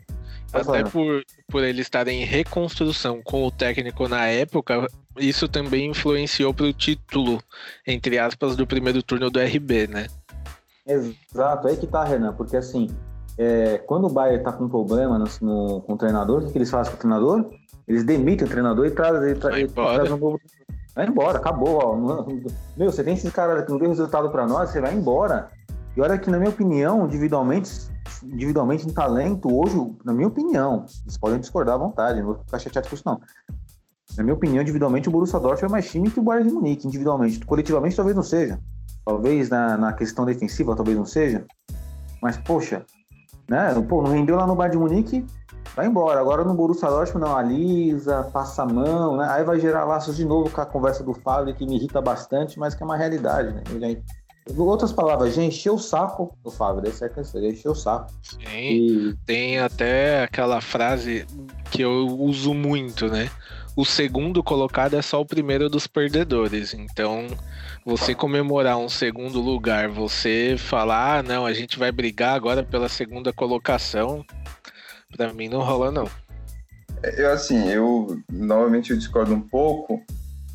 [0.53, 4.87] até por, por ele estar em reconstrução com o técnico na época,
[5.19, 7.43] isso também influenciou para o título,
[7.87, 10.07] entre aspas, do primeiro turno do RB, né?
[10.87, 12.89] Exato, aí que tá, Renan, porque assim,
[13.39, 16.59] é, quando o Bayern tá com problema no, no, com o treinador, o que, que
[16.59, 17.51] eles fazem com o treinador?
[17.87, 20.41] Eles demitem o treinador e trazem tra traz um novo.
[20.95, 21.81] Vai embora, acabou.
[21.83, 21.97] Ó.
[22.77, 25.51] Meu, você tem esses caras que não deu resultado para nós, você vai embora.
[25.97, 27.71] E olha que, na minha opinião, individualmente,
[28.23, 32.59] individualmente em talento, hoje, na minha opinião, vocês podem discordar à vontade, não vou ficar
[32.59, 33.21] chateado com isso, não.
[34.17, 36.87] Na minha opinião, individualmente, o Borussia Dortmund é mais time que o Bayern de Munique,
[36.87, 37.45] individualmente.
[37.45, 38.59] Coletivamente, talvez não seja.
[39.05, 41.45] Talvez na, na questão defensiva, talvez não seja.
[42.23, 42.85] Mas, poxa,
[43.49, 43.75] né?
[43.89, 45.27] Pô, não rendeu lá no Bayern de Munique,
[45.75, 46.21] vai embora.
[46.21, 49.27] Agora no Borussia Dortmund não alisa, passa a mão, né?
[49.31, 52.59] Aí vai gerar laços de novo com a conversa do Fábio, que me irrita bastante,
[52.59, 53.63] mas que é uma realidade, né?
[54.59, 58.13] Outras palavras, já encheu o saco do Fábio, esse é que já encheu o saco.
[58.23, 59.17] Sim, e...
[59.25, 61.27] tem até aquela frase
[61.71, 63.31] que eu uso muito, né?
[63.75, 66.75] O segundo colocado é só o primeiro dos perdedores.
[66.75, 67.27] Então,
[67.85, 72.89] você comemorar um segundo lugar, você falar, ah, não, a gente vai brigar agora pela
[72.89, 74.25] segunda colocação,
[75.17, 76.09] Pra mim não rola, não.
[77.17, 80.03] Eu, assim, eu novamente eu discordo um pouco,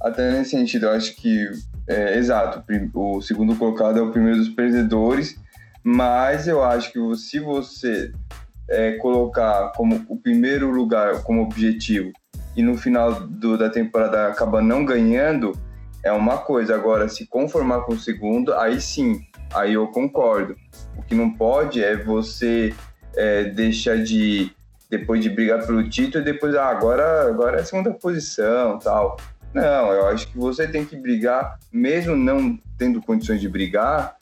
[0.01, 1.49] até nesse sentido, eu acho que,
[1.87, 5.37] é, exato, o segundo colocado é o primeiro dos perdedores,
[5.83, 8.11] mas eu acho que se você
[8.67, 12.11] é, colocar como o primeiro lugar como objetivo
[12.55, 15.53] e no final do, da temporada acaba não ganhando,
[16.03, 16.75] é uma coisa.
[16.75, 19.21] Agora, se conformar com o segundo, aí sim,
[19.53, 20.55] aí eu concordo.
[20.97, 22.73] O que não pode é você
[23.15, 24.51] é, deixa de
[24.89, 29.17] depois de brigar pelo título e depois ah, agora agora é segunda posição tal.
[29.53, 34.15] Não eu acho que você tem que brigar mesmo não tendo condições de brigar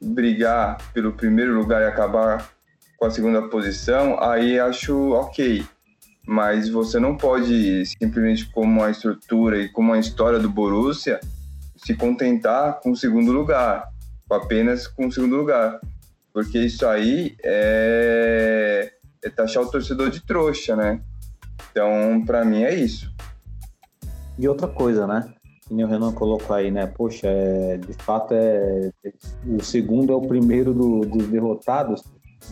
[0.00, 2.48] brigar pelo primeiro lugar e acabar
[2.96, 5.64] com a segunda posição aí acho ok.
[6.26, 11.18] Mas você não pode simplesmente como a estrutura e como a história do Borussia
[11.76, 13.88] se contentar com o segundo lugar
[14.30, 15.80] apenas com o segundo lugar
[16.32, 21.00] porque isso aí é, é taxar o torcedor de trouxa, né?
[21.70, 23.12] Então, para mim é isso.
[24.38, 25.32] E outra coisa, né?
[25.66, 26.86] Que o Renan colocou aí, né?
[26.86, 28.90] Poxa, é, de fato é.
[29.46, 32.02] O segundo é o primeiro do, dos derrotados,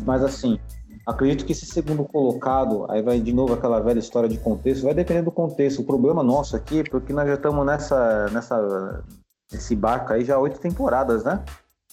[0.04, 0.58] mas assim,
[1.06, 4.94] acredito que esse segundo colocado, aí vai de novo aquela velha história de contexto, vai
[4.94, 5.80] depender do contexto.
[5.80, 9.04] O problema nosso aqui, porque nós já estamos nessa, nessa,
[9.50, 11.42] nesse barco aí já oito temporadas, né?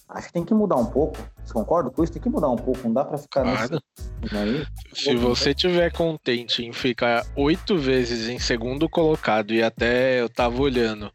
[0.08, 1.18] Acho que tem que mudar um pouco.
[1.44, 2.14] Você concorda com isso?
[2.14, 2.80] Tem que mudar um pouco.
[2.84, 3.82] Não dá pra ficar Claro.
[4.22, 4.36] nesse.
[4.36, 4.66] Aí.
[4.94, 10.62] Se você tiver contente em ficar oito vezes em segundo colocado e até eu tava
[10.62, 11.12] olhando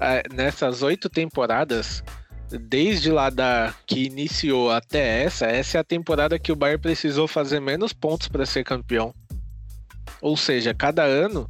[0.00, 2.02] é, nessas oito temporadas,
[2.50, 7.28] desde lá da que iniciou até essa, essa é a temporada que o Bayern precisou
[7.28, 9.14] fazer menos pontos para ser campeão.
[10.20, 11.48] Ou seja, cada ano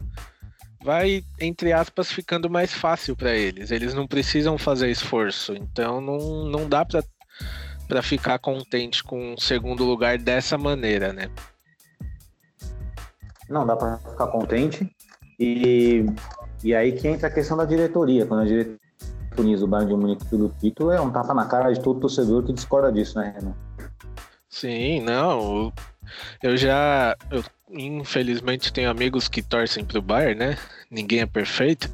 [0.83, 3.71] vai entre aspas ficando mais fácil para eles.
[3.71, 7.03] Eles não precisam fazer esforço, então não, não dá para
[7.89, 11.31] para ficar contente com o segundo lugar dessa maneira, né?
[13.49, 14.95] Não, dá pra ficar contente.
[15.41, 16.05] E,
[16.63, 18.27] e aí que entra a questão da diretoria.
[18.27, 18.79] Quando a diretoria
[19.63, 22.53] o Bayern de Munique pelo título, é um tapa na cara de todo torcedor que
[22.53, 23.55] discorda disso, né, Renan?
[24.51, 25.73] Sim, não.
[26.43, 27.17] Eu já.
[27.31, 30.59] Eu, infelizmente tenho amigos que torcem pro Bayern, né?
[30.91, 31.91] Ninguém é perfeito.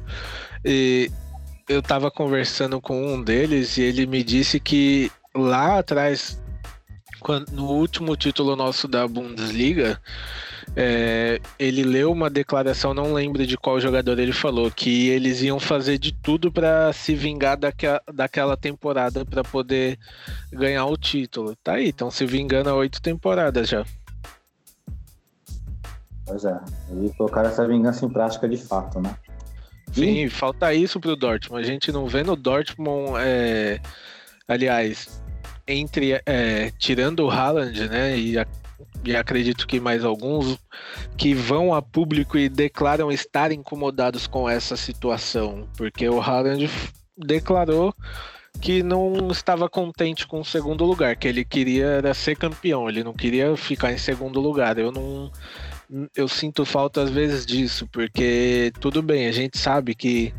[0.63, 1.11] E
[1.67, 6.41] eu tava conversando com um deles e ele me disse que lá atrás,
[7.19, 9.99] quando, no último título nosso da Bundesliga,
[10.75, 15.59] é, ele leu uma declaração, não lembro de qual jogador ele falou, que eles iam
[15.59, 19.97] fazer de tudo para se vingar daquela, daquela temporada para poder
[20.51, 21.55] ganhar o título.
[21.63, 23.85] Tá aí, estão se vingando há oito temporadas já.
[26.25, 26.59] Pois é.
[27.03, 29.15] E colocaram essa vingança em prática de fato, né?
[29.91, 31.63] Sim, falta isso pro Dortmund.
[31.63, 33.79] A gente não vê no Dortmund, é,
[34.47, 35.21] aliás,
[35.67, 38.17] entre é, tirando o Haaland, né?
[38.17, 38.47] E, a-
[39.05, 40.57] e acredito que mais alguns
[41.15, 46.69] que vão a público e declaram estar incomodados com essa situação, porque o Haaland
[47.17, 47.93] declarou
[48.59, 53.03] que não estava contente com o segundo lugar, que ele queria era ser campeão, ele
[53.03, 54.77] não queria ficar em segundo lugar.
[54.77, 55.31] Eu não
[56.15, 60.33] eu sinto falta às vezes disso, porque tudo bem, a gente sabe que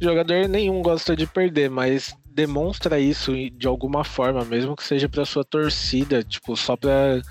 [0.00, 5.24] jogador nenhum gosta de perder, mas demonstra isso de alguma forma, mesmo que seja para
[5.24, 7.22] sua torcida, tipo, só para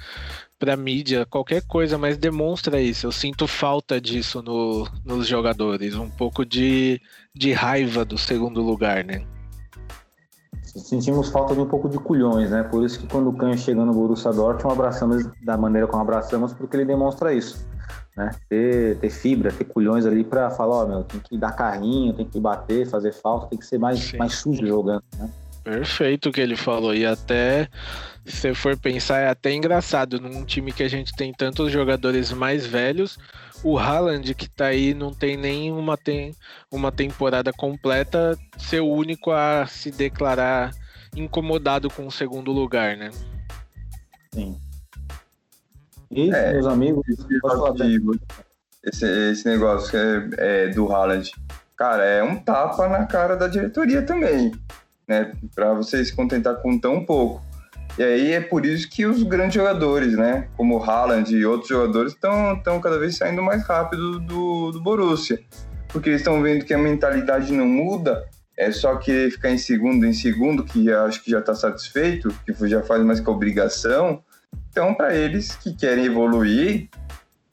[0.58, 3.06] para mídia, qualquer coisa, mas demonstra isso.
[3.06, 7.02] Eu sinto falta disso no, nos jogadores, um pouco de,
[7.36, 9.26] de raiva do segundo lugar, né?
[10.76, 12.64] Sentimos falta de um pouco de culhões, né?
[12.64, 16.52] Por isso que quando o Canho chega no Borussia Dortmund, abraçamos da maneira como abraçamos,
[16.54, 17.68] porque ele demonstra isso,
[18.18, 18.32] né?
[18.50, 22.26] Ter, ter fibra, ter culhões ali pra falar, ó, meu, tem que dar carrinho, tem
[22.26, 24.18] que bater, fazer falta, tem que ser mais, Sim.
[24.18, 25.30] mais sujo jogando, né?
[25.64, 26.94] Perfeito o que ele falou.
[26.94, 27.70] E até,
[28.26, 30.20] se você for pensar, é até engraçado.
[30.20, 33.18] Num time que a gente tem tantos jogadores mais velhos,
[33.64, 36.36] o Haaland, que tá aí, não tem nem uma, tem,
[36.70, 40.72] uma temporada completa, ser o único a se declarar
[41.16, 43.12] incomodado com o segundo lugar, né?
[44.34, 44.60] Sim.
[46.12, 49.98] E, É, meus amigos, Esse esse, esse negócio que
[50.38, 51.32] é, é, do Haaland,
[51.76, 54.52] cara, é um tapa na cara da diretoria também,
[55.08, 55.34] né?
[55.54, 57.42] Pra você se contentar com tão pouco.
[57.98, 60.48] E aí é por isso que os grandes jogadores, né?
[60.58, 65.40] Como o Haaland e outros jogadores estão cada vez saindo mais rápido do, do Borussia.
[65.90, 68.26] Porque eles estão vendo que a mentalidade não muda,
[68.58, 72.68] é só querer ficar em segundo, em segundo, que acho que já está satisfeito, que
[72.68, 74.24] já faz mais que obrigação.
[74.70, 76.90] Então, para eles que querem evoluir,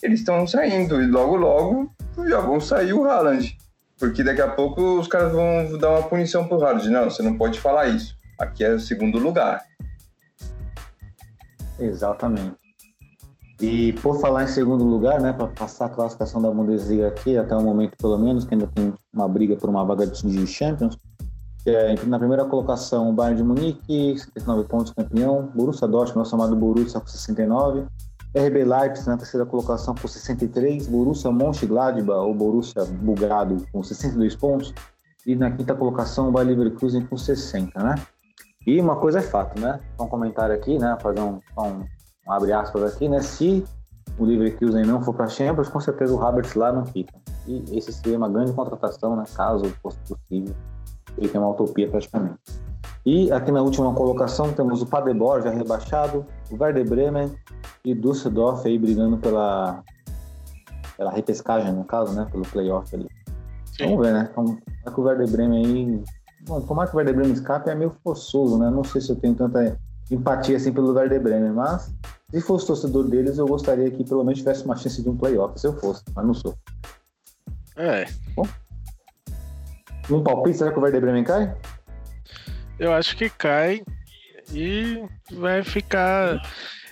[0.02, 1.92] eles estão saindo e logo, logo
[2.26, 3.56] já vão sair o Haaland.
[4.00, 6.88] Porque daqui a pouco os caras vão dar uma punição pro Haaland.
[6.88, 8.16] Não, você não pode falar isso.
[8.38, 9.62] Aqui é o segundo lugar.
[11.78, 12.56] Exatamente.
[13.60, 17.54] E por falar em segundo lugar, né, para passar a classificação da Bundesliga aqui, até
[17.54, 20.98] o momento pelo menos, que ainda tem uma briga por uma vaga de Champions,
[21.66, 26.56] é, na primeira colocação o Bayern de Munique, 69 pontos campeão, Borussia Dortmund, nosso amado
[26.56, 27.84] Borussia com 69,
[28.36, 34.72] RB Leipzig na terceira colocação com 63, Borussia Mönchengladbach, ou Borussia bugado, com 62 pontos,
[35.26, 37.96] e na quinta colocação o Bayer Leverkusen com 60, né?
[38.66, 39.80] E uma coisa é fato, né?
[39.98, 40.96] Um comentário aqui, né?
[41.00, 41.84] Fazer um, um,
[42.26, 43.20] um abre aspas aqui, né?
[43.20, 43.64] Se
[44.16, 47.12] o Leverkusen não for para Champions, com certeza o Havertz lá não fica.
[47.48, 49.24] E esse seria uma grande contratação, né?
[49.34, 50.54] Caso fosse possível.
[51.18, 52.38] Ele tem uma utopia praticamente.
[53.04, 57.32] E aqui na última colocação temos o Paderborn já rebaixado, o Werder Bremen
[57.84, 59.82] e Düsseldorf aí brigando pela
[60.96, 62.26] pela repescagem, no caso, né?
[62.30, 63.08] Pelo playoff ali.
[63.64, 63.84] Sim.
[63.86, 64.28] Vamos ver, né?
[64.30, 66.05] Então, é que o Werder Bremen aí
[66.42, 68.70] Bom, tomar que o Werder Bremen escape é meio forçoso, né?
[68.70, 69.78] Não sei se eu tenho tanta
[70.11, 71.92] empatia assim pelo Werder Bremen, mas
[72.30, 75.59] se fosse torcedor deles, eu gostaria que pelo menos tivesse uma chance de um playoff,
[75.61, 76.57] se eu fosse, mas não sou.
[77.76, 78.07] É,
[80.11, 81.55] Um palpite, será que o Werder Bremen cai?
[82.78, 83.82] eu acho que cai
[84.52, 86.40] e vai ficar.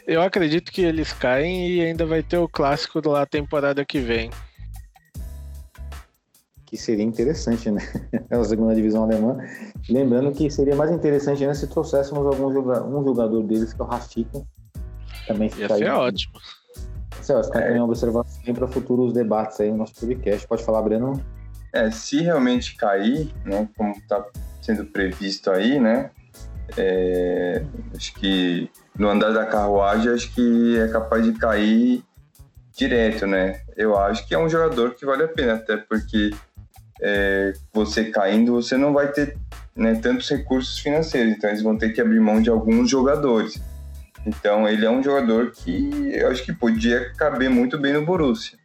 [0.09, 4.30] Eu acredito que eles caem e ainda vai ter o clássico lá temporada que vem.
[6.64, 7.82] que seria interessante, né?
[8.30, 9.36] a segunda divisão alemã.
[9.86, 13.84] Lembrando que seria mais interessante ainda se trouxéssemos algum jogador, um jogador deles, que é
[13.84, 14.42] o Rafika.
[15.26, 16.40] Também Ia ser ótimo.
[17.20, 17.74] Celso, fica é.
[17.74, 20.48] uma observação para futuros debates aí no nosso podcast.
[20.48, 21.22] Pode falar, Breno?
[21.70, 24.24] É, se realmente cair, né, como está
[24.62, 26.11] sendo previsto aí, né,
[26.78, 27.62] é,
[27.94, 32.03] acho que no andar da carruagem, acho que é capaz de cair
[32.76, 33.61] direto, né?
[33.76, 36.30] Eu acho que é um jogador que vale a pena, até porque
[37.01, 39.36] é, você caindo, você não vai ter
[39.74, 43.61] né, tantos recursos financeiros, então eles vão ter que abrir mão de alguns jogadores.
[44.26, 48.59] Então ele é um jogador que eu acho que podia caber muito bem no Borussia.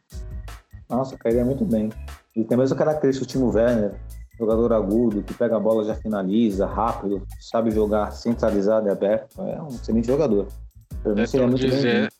[0.88, 1.90] Nossa, cairia muito bem.
[2.36, 3.92] E tem a mesma característica do Timo Werner,
[4.38, 9.40] jogador agudo, que pega a bola já finaliza, rápido, sabe jogar centralizado e aberto.
[9.40, 10.48] É um excelente jogador.
[10.90, 12.10] Estão dizer,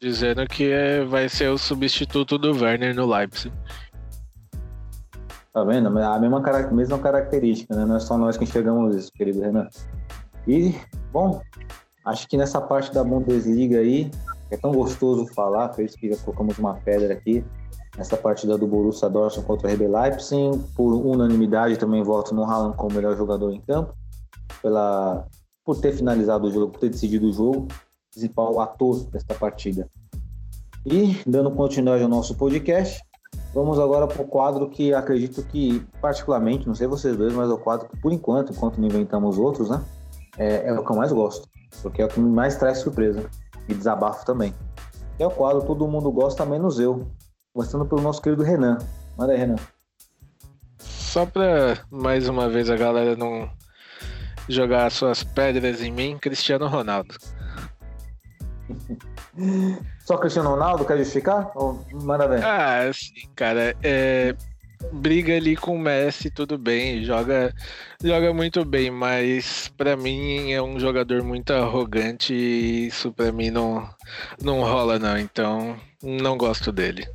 [0.00, 3.52] dizendo que é, vai ser o substituto do Werner no Leipzig.
[5.52, 5.88] Tá vendo?
[5.88, 6.40] A mesma,
[6.70, 7.84] mesma característica, né?
[7.84, 9.68] Não é só nós que enxergamos isso, querido Renan.
[10.46, 10.74] E,
[11.12, 11.40] bom,
[12.04, 14.10] acho que nessa parte da Bundesliga aí,
[14.50, 17.44] é tão gostoso falar, por isso que já colocamos uma pedra aqui,
[17.96, 20.58] nessa partida do Borussia Dortmund contra o RB Leipzig.
[20.74, 23.94] Por unanimidade, também voto no Haaland como melhor jogador em campo,
[24.62, 25.26] pela,
[25.64, 27.68] por ter finalizado o jogo, por ter decidido o jogo,
[28.12, 29.88] principal ator desta partida.
[30.84, 33.02] E, dando continuidade ao nosso podcast,
[33.52, 37.52] vamos agora para o quadro que acredito que, particularmente, não sei vocês dois, mas é
[37.52, 39.82] o quadro que, por enquanto, enquanto não inventamos outros, né,
[40.38, 41.48] é, é o que eu mais gosto,
[41.82, 43.28] porque é o que mais traz surpresa
[43.68, 44.54] e desabafo também.
[45.18, 47.06] É o quadro Todo Mundo Gosta, menos eu,
[47.56, 48.76] Começando pelo nosso querido Renan.
[49.16, 49.56] Manda aí, Renan.
[50.78, 53.50] Só para mais uma vez a galera não
[54.46, 57.16] jogar suas pedras em mim, Cristiano Ronaldo.
[60.04, 61.50] Só Cristiano Ronaldo quer justificar?
[61.54, 62.42] Ou manda bem?
[62.44, 63.74] Ah, sim, cara.
[63.82, 64.36] É,
[64.92, 67.54] briga ali com o Messi, tudo bem, joga,
[68.04, 73.48] joga muito bem, mas para mim é um jogador muito arrogante e isso para mim
[73.48, 73.88] não,
[74.42, 77.08] não rola não, então não gosto dele.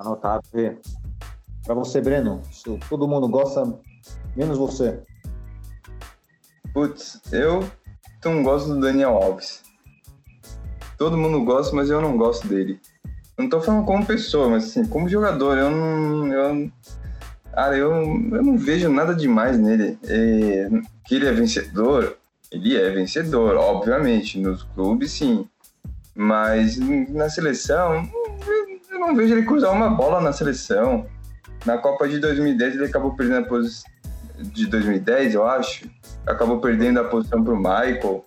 [0.00, 0.42] Anotado.
[1.62, 2.40] Para você, Breno,
[2.88, 3.78] todo mundo gosta,
[4.34, 4.98] menos você.
[6.72, 7.62] Putz, eu
[8.24, 9.62] não gosto do Daniel Alves.
[10.96, 12.80] Todo mundo gosta, mas eu não gosto dele.
[13.36, 16.26] Não tô falando como pessoa, mas assim, como jogador, eu não.
[16.32, 16.72] Eu,
[17.52, 19.98] cara, eu, eu não vejo nada demais nele.
[20.04, 20.70] É,
[21.04, 22.16] que ele é vencedor,
[22.50, 24.38] ele é vencedor, obviamente.
[24.38, 25.46] Nos clubes, sim.
[26.14, 28.08] Mas na seleção,
[29.10, 31.04] não vejo ele cruzar uma bola na seleção.
[31.66, 33.90] Na Copa de 2010 ele acabou perdendo a posição
[34.38, 35.90] de 2010, eu acho.
[36.26, 38.24] Acabou perdendo a posição pro Michael.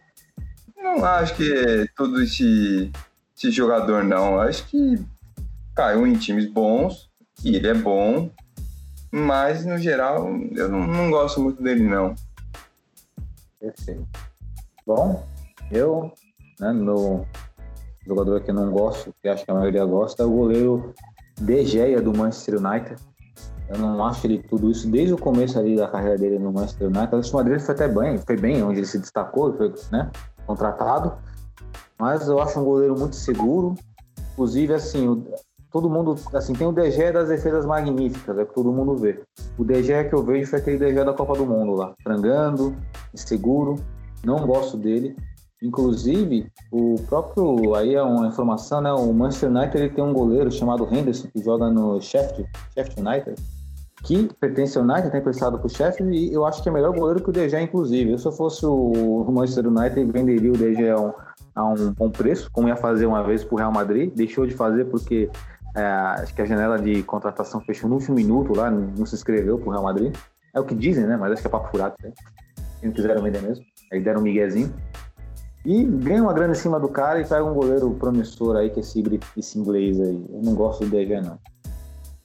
[0.78, 2.92] Não acho que é todo esse,
[3.36, 4.40] esse jogador, não.
[4.40, 5.00] Acho que
[5.74, 7.10] caiu em times bons,
[7.44, 8.30] e ele é bom,
[9.10, 12.14] mas no geral eu não, não gosto muito dele, não.
[13.60, 14.06] Perfeito.
[14.86, 15.26] Bom,
[15.72, 16.12] eu,
[16.60, 17.26] né, no
[18.06, 20.94] jogador que eu não gosto, que acho que a maioria gosta, é o goleiro
[21.40, 22.96] De Gea do Manchester United.
[23.70, 26.88] Eu não acho ele tudo isso desde o começo ali da carreira dele no Manchester
[26.88, 27.32] United.
[27.32, 30.12] O Madrid foi até bem, foi bem, onde ele se destacou, foi né,
[30.46, 31.14] contratado.
[31.98, 33.76] Mas eu acho um goleiro muito seguro.
[34.34, 35.24] Inclusive, assim, o,
[35.72, 39.22] todo mundo, assim, tem o Gea das defesas magníficas, é que todo mundo vê.
[39.58, 42.76] O Gea que eu vejo foi aquele Gea da Copa do Mundo lá, frangando,
[43.14, 43.76] inseguro.
[44.24, 45.16] Não gosto dele.
[45.64, 48.92] Inclusive, o próprio, aí é uma informação, né?
[48.92, 53.42] O Manchester United ele tem um goleiro chamado Henderson, que joga no Sheffield, Sheffield United,
[54.04, 56.94] que pertence ao United, tem emprestado para o Sheffield, e eu acho que é melhor
[56.94, 58.12] goleiro que o Gea, inclusive.
[58.12, 61.14] Eu, se eu fosse o Manchester United, venderia o Gea a um,
[61.56, 64.12] a um bom preço, como ia fazer uma vez para o Real Madrid.
[64.14, 65.30] Deixou de fazer porque
[65.76, 69.58] é, acho que a janela de contratação fechou no último minuto lá, não se inscreveu
[69.58, 70.14] para o Real Madrid.
[70.54, 71.16] É o que dizem, né?
[71.16, 72.12] Mas acho que é papo furado, né?
[72.84, 73.64] Não quiseram vender mesmo.
[73.92, 74.74] Aí deram um miguezinho.
[75.66, 78.80] E ganha uma grana em cima do cara e pega um goleiro promissor aí, que
[78.80, 79.02] é esse,
[79.38, 80.26] esse inglês aí.
[80.30, 81.40] Eu não gosto do DG, não.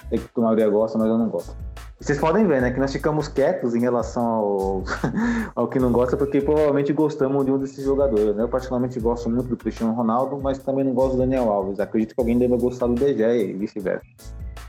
[0.09, 1.57] Sei que a maioria gosta, mas eu não gosto.
[2.01, 4.85] E vocês podem ver, né, que nós ficamos quietos em relação ao,
[5.55, 8.35] ao que não gosta, porque provavelmente gostamos de um desses jogadores.
[8.35, 8.43] Né?
[8.43, 11.79] Eu particularmente gosto muito do Cristiano Ronaldo, mas também não gosto do Daniel Alves.
[11.79, 14.07] Acredito que alguém deva gostar do DG e vice-versa.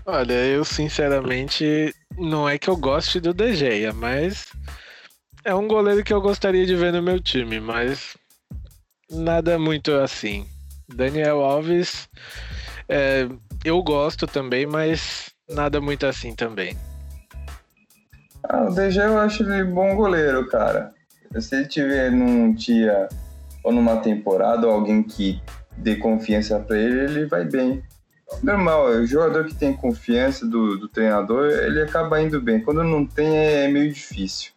[0.05, 4.47] Olha, eu sinceramente não é que eu goste do De Gea, mas
[5.43, 8.17] é um goleiro que eu gostaria de ver no meu time, mas
[9.09, 10.45] Nada muito assim.
[10.87, 12.09] Daniel Alves,
[12.87, 13.27] é,
[13.63, 16.75] eu gosto também, mas nada muito assim também.
[18.43, 20.93] Ah, o DG eu acho ele bom goleiro, cara.
[21.39, 23.07] Se ele tiver num dia
[23.63, 25.41] ou numa temporada ou alguém que
[25.77, 27.83] dê confiança para ele, ele vai bem.
[28.41, 32.61] normal, o jogador que tem confiança do, do treinador, ele acaba indo bem.
[32.61, 34.51] Quando não tem, é, meio difícil.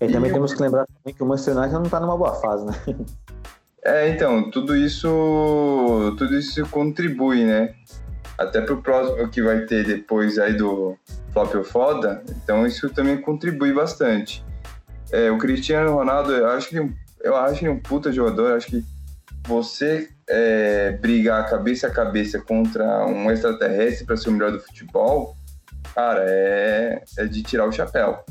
[0.00, 2.66] E também e temos que lembrar que o Manchester United não está numa boa fase,
[2.66, 2.72] né?
[3.86, 5.06] É, então, tudo isso,
[6.18, 7.72] tudo isso contribui, né?
[8.36, 10.98] Até pro próximo que vai ter depois aí do
[11.32, 14.44] Flop ou Foda, então isso também contribui bastante.
[15.12, 18.84] É, o Cristiano Ronaldo, eu acho que eu acho ele um puta jogador, acho que
[19.46, 25.36] você é, brigar cabeça a cabeça contra um extraterrestre para ser o melhor do futebol,
[25.94, 28.24] cara, é, é de tirar o chapéu.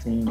[0.00, 0.24] Sim.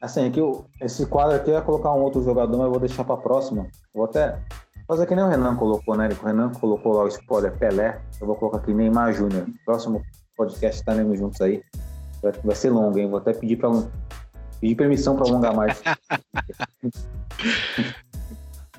[0.00, 0.40] Assim, aqui,
[0.80, 3.68] esse quadro aqui eu ia colocar um outro jogador, mas eu vou deixar para próxima.
[3.94, 4.38] Vou até
[4.88, 6.08] fazer que nem o Renan colocou, né?
[6.20, 8.00] O Renan colocou lá o spoiler Pelé.
[8.20, 9.46] Eu vou colocar aqui Neymar Júnior.
[9.64, 10.02] Próximo
[10.36, 11.62] podcast estaremos juntos aí.
[12.20, 13.08] Vai, vai ser longo, hein?
[13.08, 13.70] Vou até pedir para
[14.60, 15.80] pedir permissão para alongar mais.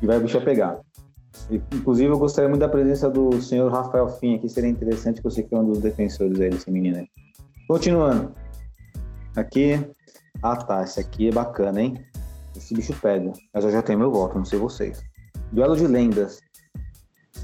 [0.01, 0.79] e vai o bicho pegar.
[1.49, 5.43] Inclusive, eu gostaria muito da presença do senhor Rafael Fim aqui, seria interessante que você
[5.43, 7.07] que é um dos defensores aí desse menino aí.
[7.67, 8.33] Continuando.
[9.35, 9.79] Aqui,
[10.43, 12.05] ah tá, esse aqui é bacana, hein?
[12.55, 13.31] Esse bicho pega.
[13.53, 15.01] Mas eu já tenho meu voto, não sei vocês.
[15.51, 16.41] Duelo de lendas.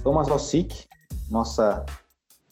[0.03, 0.85] Thomas Rosick,
[1.29, 1.85] nossa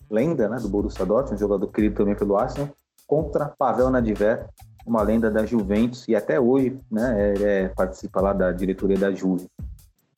[0.09, 2.69] lenda né, do Borussia Dortmund, jogador querido também pelo Arsenal,
[3.05, 4.47] contra Pavel Nadver,
[4.85, 9.47] uma lenda da Juventus, e até hoje né, é, participa lá da diretoria da Juve.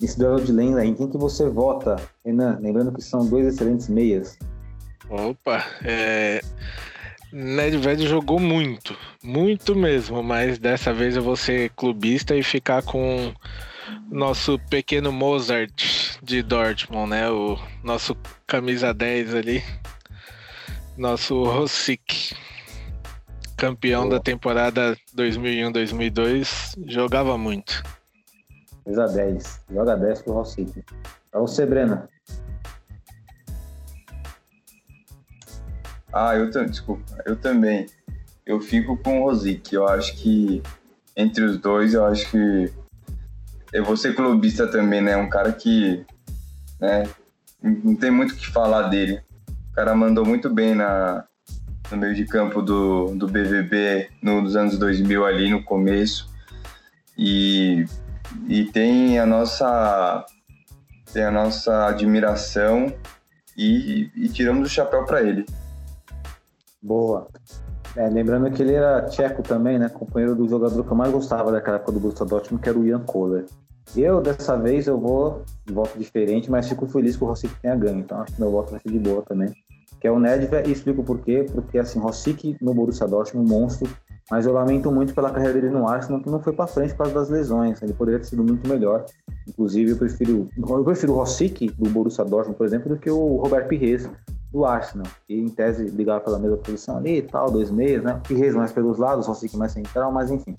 [0.01, 2.57] Esse duelo de lenda, em quem que você vota, Renan?
[2.61, 4.37] Lembrando que são dois excelentes meias.
[5.09, 6.39] Opa, é...
[7.31, 13.33] Nedved jogou muito, muito mesmo, mas dessa vez eu vou ser clubista e ficar com
[14.09, 17.29] nosso pequeno Mozart de Dortmund, né?
[17.29, 18.15] O nosso
[18.47, 19.63] camisa 10 ali,
[20.97, 22.35] nosso Rosick,
[23.55, 24.15] campeão Boa.
[24.15, 27.83] da temporada 2001-2002, jogava muito.
[28.83, 30.83] Camisa 10, joga 10 pro Rosick.
[31.31, 32.07] Pra você, Breno.
[36.11, 37.85] Ah, eu também, desculpa, eu também.
[38.45, 39.73] Eu fico com o Rosic.
[39.73, 40.61] Eu acho que
[41.15, 42.71] entre os dois, eu acho que
[43.71, 45.15] eu vou ser clubista também, né?
[45.17, 46.03] Um cara que,
[46.79, 47.03] né?
[47.61, 49.21] Não tem muito o que falar dele.
[49.71, 51.25] O cara mandou muito bem na,
[51.91, 56.29] no meio de campo do, do BVB no, nos anos 2000 ali no começo.
[57.17, 57.85] E,
[58.47, 60.25] e tem a nossa
[61.13, 62.93] tem a nossa admiração
[63.57, 65.45] e, e tiramos o chapéu para ele.
[66.81, 67.27] Boa.
[67.95, 69.89] É, lembrando que ele era tcheco também, né?
[69.89, 72.85] Companheiro do jogador que eu mais gostava daquela época do Borussia Dortmund, que era o
[72.85, 73.45] Ian Kohler.
[73.95, 77.99] Eu, dessa vez, eu vou voto diferente, mas fico feliz que o Rossic tenha ganho.
[77.99, 79.51] Então, acho que meu voto vai ser de boa também.
[79.99, 81.45] Que é o Nedved, e explico por quê.
[81.51, 83.89] Porque, assim, Rossic no Borussia Dortmund, um monstro.
[84.29, 86.99] Mas eu lamento muito pela carreira dele no Arsenal, que não foi para frente por
[86.99, 87.81] causa das lesões.
[87.81, 89.05] Ele poderia ter sido muito melhor.
[89.47, 93.37] Inclusive, eu prefiro, eu prefiro o Rossic do Borussia Dortmund, por exemplo, do que o
[93.37, 94.07] Robert Pires,
[94.51, 98.19] do Arsenal, que em tese ligava pela mesma posição ali e tal, dois meios, né?
[98.27, 100.57] Pires mais pelos lados, Rosic mais central, mas enfim.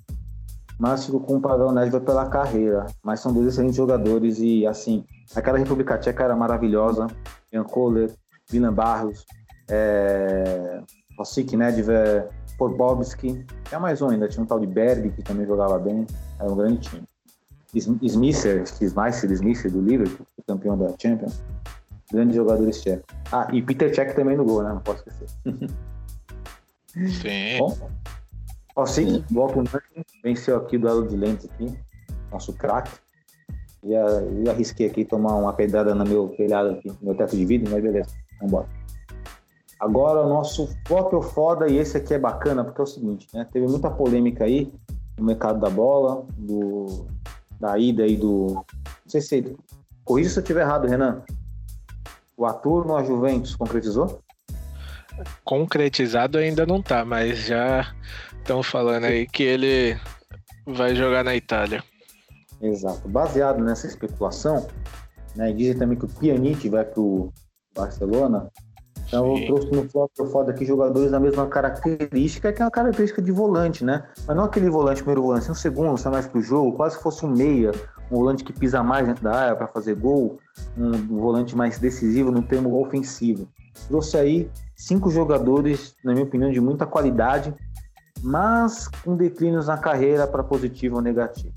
[0.79, 5.05] Mas fico com o Pavel Nedved pela carreira, mas são dois excelentes jogadores e assim,
[5.35, 7.09] aquela República Tcheca era maravilhosa,
[7.53, 8.11] Jan Kohler,
[8.53, 9.27] Milan Barros,
[9.69, 10.81] é...
[11.19, 15.79] Rosic, Nedved, Porbowski, tinha mais um ainda, tinha um tal de Berg que também jogava
[15.79, 16.07] bem,
[16.39, 17.03] era um grande time.
[17.75, 21.43] Smisser, Smisser do Liverpool, campeão da Champions,
[22.13, 23.05] grandes jogadores tchecos.
[23.33, 24.71] Ah, e Peter Cech também no gol, né?
[24.71, 25.29] Não posso esquecer.
[26.93, 27.59] Sim.
[27.59, 27.77] Bom,
[28.75, 29.63] ó, sim, Walton
[30.25, 31.73] venceu aqui o duelo de lentes aqui,
[32.33, 32.91] nosso craque.
[33.85, 37.47] E eu arrisquei aqui tomar uma pedrada no meu telhado aqui, no meu teto de
[37.47, 38.69] vidro, mas beleza, vamos embora.
[39.79, 43.27] Agora o nosso flop ou foda, e esse aqui é bacana, porque é o seguinte,
[43.33, 43.47] né?
[43.51, 44.71] Teve muita polêmica aí
[45.17, 47.07] no mercado da bola, do,
[47.59, 48.55] da ida aí do.
[48.55, 48.65] Não
[49.07, 49.57] sei se.
[50.05, 51.23] Corrija se eu estiver errado, Renan.
[52.41, 54.23] O Arthur no Juventus concretizou?
[55.45, 57.93] Concretizado ainda não tá, mas já
[58.39, 60.01] estão falando aí que ele
[60.67, 61.85] vai jogar na Itália.
[62.63, 63.07] Exato.
[63.07, 64.67] Baseado nessa especulação,
[65.37, 67.31] né, dizem também que o Pjanic vai para o
[67.77, 68.51] Barcelona.
[69.07, 69.43] Então Sim.
[69.43, 73.33] eu trouxe no flop foda aqui jogadores da mesma característica, que é uma característica de
[73.33, 74.09] volante, né?
[74.27, 77.31] Mas não aquele volante, primeiro volante, um segundo, sai mais pro jogo, quase fosse um
[77.31, 77.73] meia,
[78.11, 80.39] um volante que pisa mais dentro da área para fazer gol,
[80.77, 83.49] um, volante mais decisivo no termo ofensivo.
[83.89, 87.55] Trouxe aí cinco jogadores, na minha opinião, de muita qualidade,
[88.23, 91.55] mas com declínios na carreira para positivo ou negativo.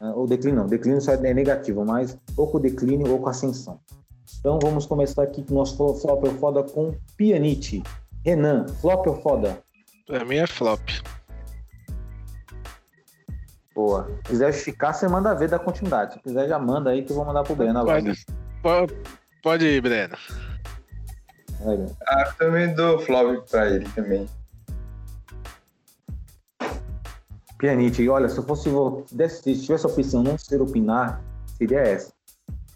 [0.00, 3.78] É, ou declínio não, declínio só é negativo, mas ou com declínio ou com ascensão.
[4.40, 7.82] Então vamos começar aqui com o nosso flop ou foda com Pianite.
[8.24, 9.58] Renan, flop ou foda?
[10.06, 10.80] Pra mim é flop.
[13.74, 14.06] Boa.
[14.24, 16.14] Se quiser ficar, você manda ver da continuidade.
[16.14, 18.02] Se quiser, já manda aí que eu vou mandar pro Breno agora.
[18.02, 18.26] Pode,
[18.62, 18.94] pode,
[19.42, 20.16] pode ir, Breno.
[22.06, 24.28] Ah, eu também dou flop pra ele também.
[27.56, 28.68] Pianite, olha, se eu fosse
[29.12, 31.22] desse- se tivesse a opção não ser opinar,
[31.56, 32.12] seria essa.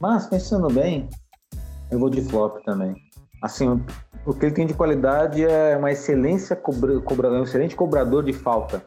[0.00, 1.10] Mas pensando bem,
[1.90, 2.94] eu vou de flop também.
[3.42, 3.84] Assim, o-
[4.24, 8.32] o que ele tem de qualidade é uma excelência cobra, cobra- um excelente cobrador de
[8.32, 8.86] falta.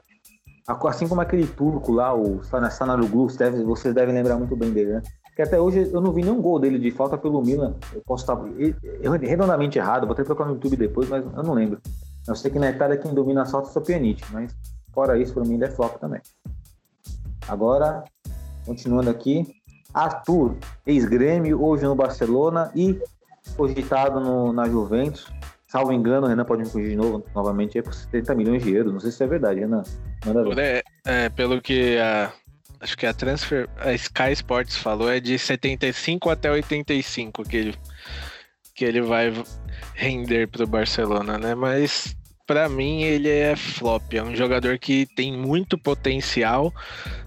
[0.69, 4.93] A- Assim como aquele turco lá, o Sana- Sanaroglu, vocês devem- lembrar muito bem dele,
[4.93, 5.01] né?
[5.35, 7.73] Que até hoje eu não vi nenhum gol dele de falta pelo Milan.
[7.93, 11.43] Eu posso estar e- e- redondamente errado, vou até procurar no YouTube depois, mas eu
[11.43, 11.79] não lembro.
[12.27, 14.55] Eu sei que na Itália quem domina as faltas é o Pianite, mas
[14.93, 16.21] fora isso, para mim, ele é flop também.
[17.47, 18.03] Agora,
[18.65, 19.47] continuando aqui,
[19.93, 20.55] Arthur,
[20.85, 22.99] ex-grêmio, hoje no Barcelona e
[23.57, 25.25] cogitado no- na Juventus.
[25.69, 28.73] Salvo engano, o Renan pode me corrigir de novo, novamente, é por 70 milhões de
[28.73, 28.91] euros.
[28.91, 29.83] Não sei se é verdade, Renan.
[30.57, 32.33] É, é, pelo que a.
[32.79, 33.69] Acho que a Transfer.
[33.77, 37.75] A Sky Sports falou, é de 75 até 85 que ele,
[38.73, 39.31] que ele vai
[39.93, 41.53] render pro Barcelona, né?
[41.53, 42.15] Mas
[42.47, 44.11] pra mim ele é flop.
[44.13, 46.73] É um jogador que tem muito potencial.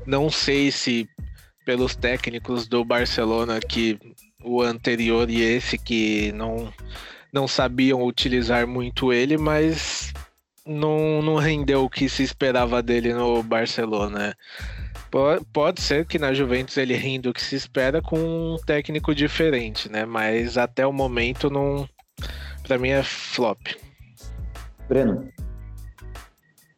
[0.05, 1.09] Não sei se
[1.65, 4.01] pelos técnicos do Barcelona que
[4.43, 6.73] o anterior e esse que não
[7.33, 10.13] não sabiam utilizar muito ele, mas
[10.67, 14.37] não, não rendeu o que se esperava dele no Barcelona.
[15.11, 19.15] Po- Pode ser que na Juventus ele renda o que se espera com um técnico
[19.15, 20.05] diferente, né?
[20.05, 21.89] Mas até o momento não.
[22.63, 23.59] Pra mim é flop.
[24.89, 25.29] Breno,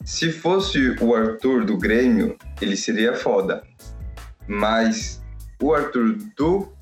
[0.04, 3.62] Se fosse o Arthur do Grêmio, ele seria foda.
[4.46, 5.22] Mas
[5.60, 6.72] o Arthur do,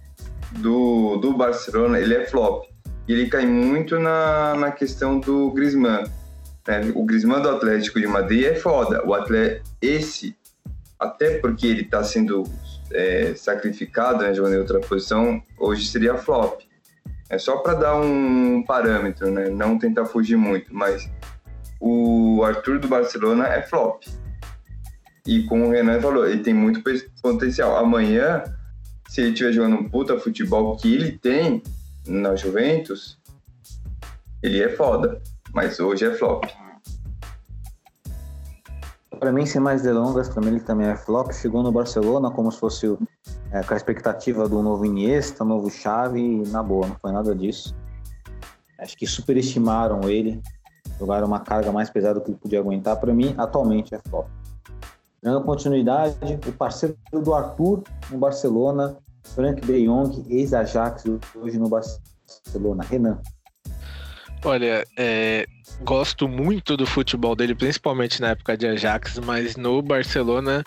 [0.53, 2.65] do, do Barcelona, ele é flop.
[3.13, 6.05] Ele cai muito na, na questão do Griezmann.
[6.67, 6.93] né?
[6.95, 9.07] O Griezmann do Atlético de Madrid é foda.
[9.07, 10.37] O atleta, esse,
[10.99, 12.45] até porque ele está sendo
[12.93, 16.61] é, sacrificado, né, jogando em outra posição, hoje seria flop.
[17.29, 19.49] É só para dar um parâmetro, né?
[19.49, 21.09] Não tentar fugir muito, mas
[21.81, 24.03] o Arthur do Barcelona é flop.
[25.27, 26.83] E como o Renan falou, ele tem muito
[27.23, 27.77] potencial.
[27.77, 28.43] Amanhã,
[29.09, 31.63] se ele estiver jogando um puta futebol que ele tem
[32.07, 33.19] na Juventus,
[34.43, 35.21] ele é foda.
[35.55, 36.45] Mas hoje é flop.
[39.21, 41.31] Para mim, sem mais delongas, para mim ele também é flop.
[41.33, 42.87] Chegou no Barcelona como se fosse
[43.53, 47.35] é, com a expectativa do novo Iniesta, novo Xavi, e na boa, não foi nada
[47.35, 47.75] disso.
[48.79, 50.43] Acho que superestimaram ele,
[50.99, 52.99] jogaram uma carga mais pesada do que ele podia aguentar.
[52.99, 54.27] Para mim, atualmente é flop.
[55.23, 56.17] Dando continuidade,
[56.49, 58.97] o parceiro do Arthur no Barcelona,
[59.35, 61.05] Frank de Jong, ex-Ajax,
[61.35, 62.85] hoje no Barcelona.
[62.85, 63.21] Renan.
[64.45, 65.47] Olha, é,
[65.83, 70.65] gosto muito do futebol dele, principalmente na época de Ajax, mas no Barcelona,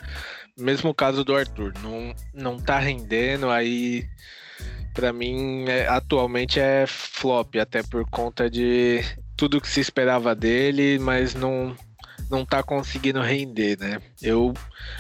[0.58, 4.06] mesmo caso do Arthur, não, não tá rendendo, aí
[4.94, 9.02] pra mim é- atualmente é flop, até por conta de
[9.36, 11.76] tudo que se esperava dele, mas não,
[12.30, 14.02] não tá conseguindo render, né?
[14.22, 14.54] Eu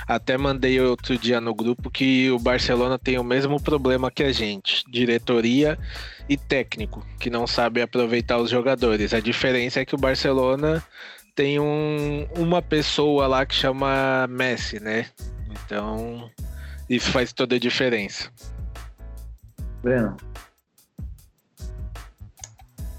[0.08, 4.32] até mandei outro dia no grupo que o Barcelona tem o mesmo problema que a
[4.32, 5.78] gente, diretoria
[6.30, 9.14] e técnico, que não sabe aproveitar os jogadores.
[9.14, 10.84] A diferença é que o Barcelona
[11.36, 15.08] tem um, uma pessoa lá que chama Messi, né?
[15.50, 16.30] Então,
[16.90, 18.32] isso faz toda a diferença.
[19.82, 20.16] Breno.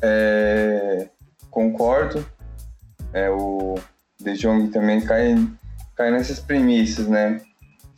[0.03, 1.09] É,
[1.51, 2.25] concordo.
[3.13, 3.77] É, o
[4.19, 5.35] De Jong também cai,
[5.95, 7.41] cai nessas premissas, né?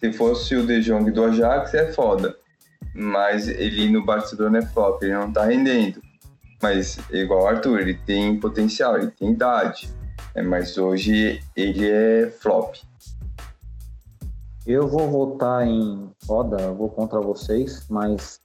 [0.01, 2.37] Se fosse o De Jong do Ajax, é foda.
[2.95, 6.01] Mas ele no Barcelona é flop, ele não tá rendendo.
[6.63, 9.89] Mas igual o Arthur, ele tem potencial, ele tem idade.
[10.35, 12.77] É, mas hoje ele é flop.
[14.67, 18.41] Eu vou votar em foda, vou contra vocês, mas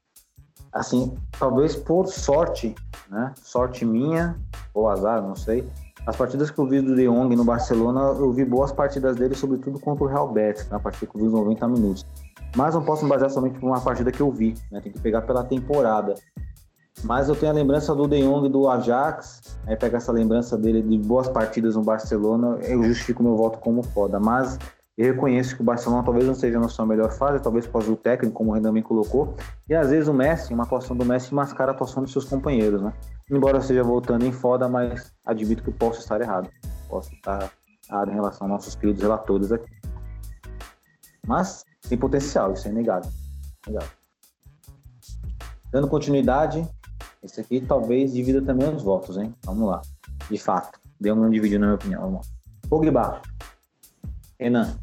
[0.71, 2.73] assim, talvez por sorte,
[3.09, 3.33] né?
[3.41, 4.39] Sorte minha
[4.73, 5.67] ou azar, não sei.
[6.05, 9.35] As partidas que eu vi do De Jong no Barcelona, eu vi boas partidas dele,
[9.35, 12.05] sobretudo contra o Real Betis, na partida que eu vi os 90 minutos.
[12.55, 14.81] Mas não posso me basear somente por uma partida que eu vi, né?
[14.81, 16.15] Tem que pegar pela temporada.
[17.03, 20.81] Mas eu tenho a lembrança do De Jong do Ajax, aí pega essa lembrança dele
[20.81, 24.19] de boas partidas no Barcelona, eu justifico meu voto como foda.
[24.19, 24.59] Mas
[24.95, 27.87] eu reconheço que o Barcelona talvez não seja na sua melhor fase, talvez por causa
[27.87, 29.35] do técnico, como o Renan bem colocou.
[29.67, 32.81] E às vezes o Messi, uma atuação do Messi, mascara a atuação dos seus companheiros,
[32.81, 32.93] né?
[33.29, 36.47] Embora eu esteja voltando em foda, mas admito que posso estar errado.
[36.87, 37.51] Posso estar
[37.89, 39.71] errado em relação aos nossos queridos relatores aqui.
[41.25, 43.09] Mas tem potencial, isso é inegável.
[43.67, 43.89] Inegável.
[45.71, 46.69] Dando continuidade,
[47.23, 49.33] esse aqui talvez divida também os votos, hein?
[49.43, 49.81] Vamos lá.
[50.29, 52.01] De fato, deu não dividiu na minha opinião.
[52.01, 52.33] Vamos lá.
[52.69, 53.21] Pogba.
[54.43, 54.77] Renan.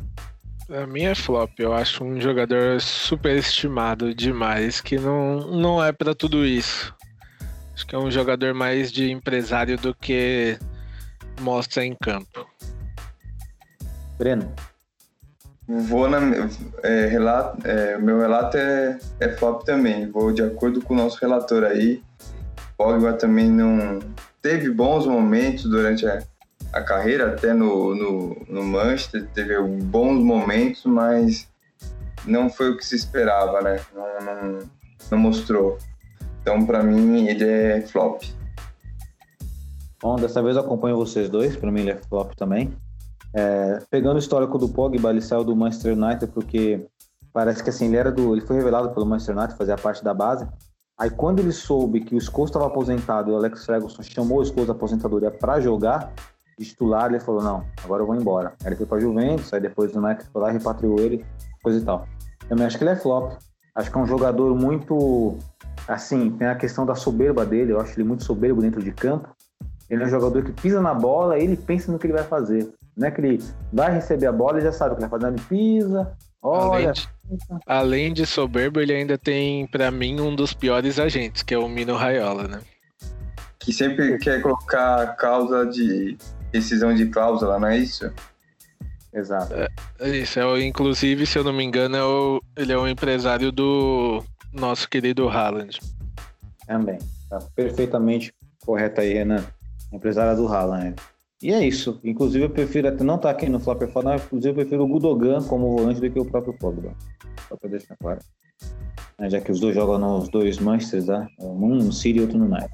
[0.66, 1.50] Pra mim é flop.
[1.58, 6.94] Eu acho um jogador superestimado demais, que não, não é para tudo isso.
[7.74, 10.58] Acho que é um jogador mais de empresário do que
[11.40, 12.46] mostra em campo.
[14.18, 14.50] Breno.
[15.68, 16.18] Vou na.
[16.82, 20.10] É, relato, é, meu relato é, é flop também.
[20.10, 22.02] Vou de acordo com o nosso relator aí.
[22.78, 23.98] Pogba também não.
[24.40, 26.22] Teve bons momentos durante a,
[26.72, 31.48] a carreira, até no, no, no Manchester, teve bons momentos, mas
[32.24, 33.80] não foi o que se esperava, né?
[33.94, 34.58] Não, não,
[35.10, 35.78] não mostrou.
[36.42, 38.22] Então, para mim, ele é flop.
[40.02, 42.72] Bom, dessa vez eu acompanho vocês dois, para mim ele é flop também.
[43.34, 46.86] É, pegando o histórico do Pogba, ele saiu do Manchester United porque
[47.32, 50.14] parece que assim, ele era do, ele foi revelado pelo Manchester United, fazia parte da
[50.14, 50.48] base.
[50.98, 54.66] Aí quando ele soube que o Scholes estava aposentado o Alex Ferguson chamou o Scholes
[54.66, 56.12] da aposentadoria para jogar,
[56.64, 58.54] titular, ele falou, não, agora eu vou embora.
[58.62, 61.24] Aí ele foi para Juventus, aí depois o United foi lá repatriou ele,
[61.62, 62.06] coisa e tal.
[62.42, 63.32] Eu também acho que ele é flop.
[63.74, 65.38] Acho que é um jogador muito,
[65.86, 69.28] assim, tem a questão da soberba dele, eu acho ele muito soberbo dentro de campo.
[69.88, 72.22] Ele é um jogador que pisa na bola e ele pensa no que ele vai
[72.22, 72.68] fazer.
[72.96, 73.42] Não é que ele
[73.72, 75.28] vai receber a bola e já sabe o que vai fazer.
[75.28, 76.72] Ele pisa, olha.
[76.72, 77.08] Além de,
[77.66, 81.68] além de soberbo, ele ainda tem, para mim, um dos piores agentes, que é o
[81.68, 82.60] Mino Raiola, né?
[83.58, 86.16] Que sempre quer colocar causa de
[86.52, 88.12] decisão de cláusula, não é isso?
[89.12, 89.54] Exato.
[89.98, 93.50] É, isso, é, inclusive, se eu não me engano, é o, ele é o empresário
[93.50, 94.22] do
[94.52, 95.80] nosso querido Haaland.
[96.66, 96.98] Também.
[97.28, 98.32] Tá perfeitamente
[98.64, 99.44] correto aí, Renan.
[99.92, 100.94] Empresária do Haaland.
[101.42, 101.98] E é isso.
[102.04, 104.86] Inclusive, eu prefiro até não estar tá aqui no Flopper Foda, inclusive eu prefiro o
[104.86, 106.94] Gudogan como volante do que o próprio Pogba.
[107.48, 108.20] Só para deixar claro.
[109.18, 111.26] É, já que os dois jogam nos dois Manchesters, né?
[111.40, 112.70] um no City e outro no United.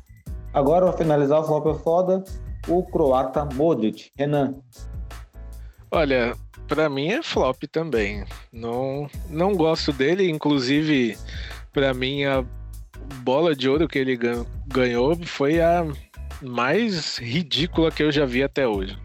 [0.53, 2.25] Agora, para finalizar o Flopper Foda,
[2.69, 4.11] o croata Modric.
[4.17, 4.55] Renan.
[5.91, 6.35] Olha,
[6.69, 8.25] para mim é flop também.
[8.53, 11.17] Não, não gosto dele, inclusive
[11.73, 12.45] para mim a
[13.23, 14.19] bola de ouro que ele
[14.67, 15.87] ganhou foi a
[16.43, 18.99] mais ridícula que eu já vi até hoje.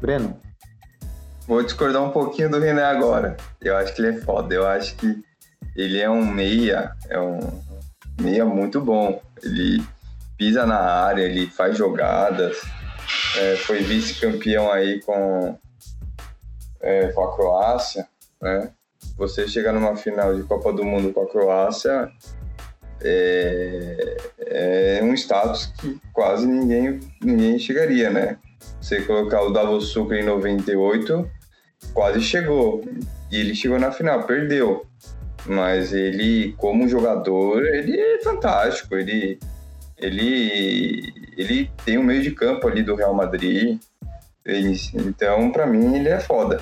[0.00, 0.40] Breno.
[1.46, 3.36] Vou discordar um pouquinho do René agora.
[3.60, 4.54] Eu acho que ele é foda.
[4.54, 5.22] Eu acho que
[5.76, 7.40] ele é um meia, é um
[8.20, 9.20] meia muito bom.
[9.42, 9.84] Ele
[10.36, 12.60] pisa na área, ele faz jogadas.
[13.38, 15.58] É, foi vice-campeão aí com,
[16.80, 18.06] é, com a Croácia,
[18.40, 18.70] né?
[19.16, 22.10] Você chegar numa final de Copa do Mundo com a Croácia
[23.02, 28.38] é, é um status que quase ninguém, ninguém chegaria, né?
[28.80, 31.30] Você colocar o Davos Sucre em 98,
[31.92, 32.82] quase chegou.
[33.30, 34.86] E ele chegou na final, perdeu.
[35.46, 38.94] Mas ele, como jogador, ele é fantástico.
[38.94, 39.38] Ele,
[39.98, 43.78] ele, ele tem um meio de campo ali do Real Madrid.
[44.94, 46.60] Então, para mim, ele é foda.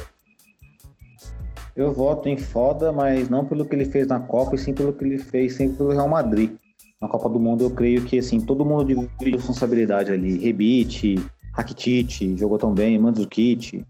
[1.75, 4.93] Eu voto em foda, mas não pelo que ele fez na Copa, e sim pelo
[4.93, 6.53] que ele fez sempre pelo Real Madrid.
[7.01, 10.39] Na Copa do Mundo, eu creio que assim, todo mundo divide responsabilidade ali.
[10.39, 11.17] Rebite,
[11.53, 13.85] Rakitic, jogou tão bem, Mandzukic,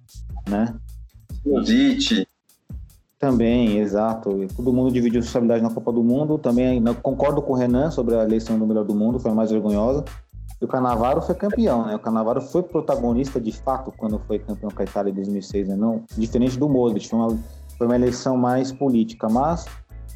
[0.49, 0.75] né?
[3.23, 4.49] Também, exato.
[4.57, 6.39] Todo mundo dividiu responsabilidade na Copa do Mundo.
[6.39, 9.53] Também concordo com o Renan sobre a eleição do melhor do mundo, foi a mais
[9.53, 10.05] vergonhosa.
[10.61, 11.95] E o Canavaro foi campeão, né?
[11.95, 15.77] O Canavaro foi protagonista de fato quando foi campeão com a Itália em 2006, né?
[15.77, 17.39] Não, diferente do Modric, foi uma
[17.79, 19.67] foi uma eleição mais política, mas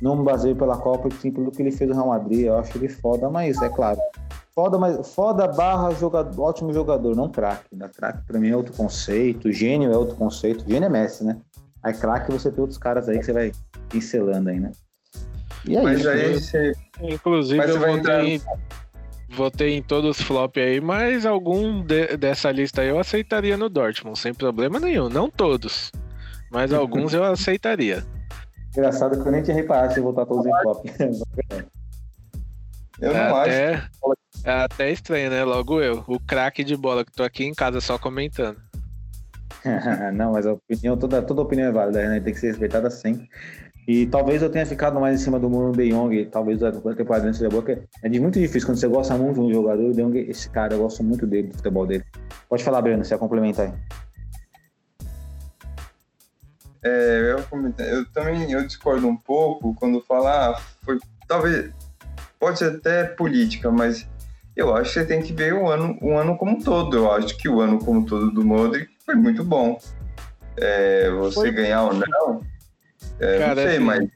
[0.03, 2.47] não me baseio pela Copa, sim pelo que ele fez no Real Madrid.
[2.47, 4.01] Eu acho ele foda, mas é claro.
[4.53, 7.77] Foda, mas foda barra jogador, ótimo jogador, não craque.
[7.77, 10.65] Da craque pra mim é outro conceito, gênio é outro conceito.
[10.69, 11.37] Gênio é Messi, né?
[11.87, 13.53] Aí craque você tem outros caras aí que você vai
[13.89, 14.73] pincelando aí, né?
[15.65, 16.73] E aí, mas aí você...
[17.01, 18.25] Inclusive mas eu votei, entrar...
[18.25, 18.43] em,
[19.29, 23.69] votei em todos os flop aí, mas algum de, dessa lista aí eu aceitaria no
[23.69, 25.09] Dortmund, sem problema nenhum.
[25.09, 25.93] Não todos.
[26.51, 28.05] Mas alguns eu aceitaria.
[28.77, 30.85] Engraçado que eu nem tinha reparado se voltar todos em flop.
[32.99, 33.39] eu não é acho.
[33.39, 33.89] Até,
[34.43, 35.45] é até estranho, né?
[35.45, 38.61] Logo eu, o craque de bola que tô aqui em casa só comentando.
[40.15, 42.21] não, mas a opinião, toda, toda opinião é válida, né?
[42.21, 43.29] Tem que ser respeitada sempre.
[43.87, 47.33] E talvez eu tenha ficado mais em cima do Muro De Jong, talvez a temporada
[47.33, 50.03] seja boa, porque é muito difícil quando você gosta muito de um jogador, o De
[50.03, 52.05] Jong, esse cara, eu gosto muito dele, do futebol dele.
[52.49, 53.73] Pode falar, Breno, você ia complementar aí.
[56.83, 61.73] É, eu, eu, também eu discordo um pouco quando fala, ah, foi talvez
[62.39, 64.07] pode ser até política, mas
[64.57, 66.97] eu acho que você tem que ver o ano, o ano como um todo.
[66.97, 69.79] Eu acho que o ano como um todo do Modric foi muito bom.
[70.59, 71.53] É, você foi...
[71.53, 72.43] ganhar ou não,
[73.21, 74.11] é, Cara, não sei, assim, mas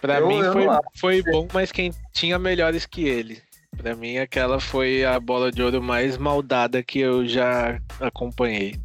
[0.00, 3.42] para mim foi, foi bom, mas quem tinha melhores que ele.
[3.76, 8.80] Para mim aquela foi a bola de ouro mais maldada que eu já acompanhei.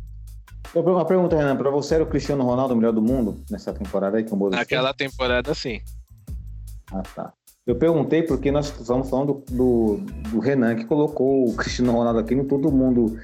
[0.74, 4.18] Uma pergunta, Renan, para você era o Cristiano Ronaldo o melhor do mundo nessa temporada
[4.18, 4.50] aí com o?
[4.50, 5.82] Naquela temporada, sim.
[6.92, 7.34] Ah, tá.
[7.66, 9.98] Eu perguntei porque nós estamos falando do,
[10.32, 13.18] do, Renan que colocou o Cristiano Ronaldo aqui no todo mundo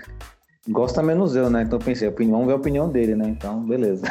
[0.69, 1.63] gosta menos eu, né?
[1.63, 3.27] Então pensei, vamos ver a opinião dele, né?
[3.27, 4.05] Então, beleza.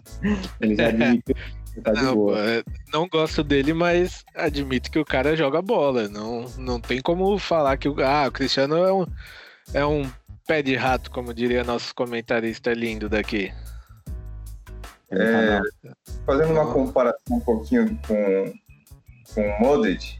[0.60, 1.34] Ele já admitiu.
[1.82, 6.06] Tá não, pô, é, não gosto dele, mas admito que o cara joga bola.
[6.06, 9.06] Não, não tem como falar que o, ah, o Cristiano é um,
[9.72, 10.10] é um
[10.46, 13.50] pé de rato, como diria nosso comentarista lindo daqui.
[15.10, 15.60] É,
[16.26, 18.52] fazendo uma comparação um pouquinho com,
[19.34, 20.18] com o Modric,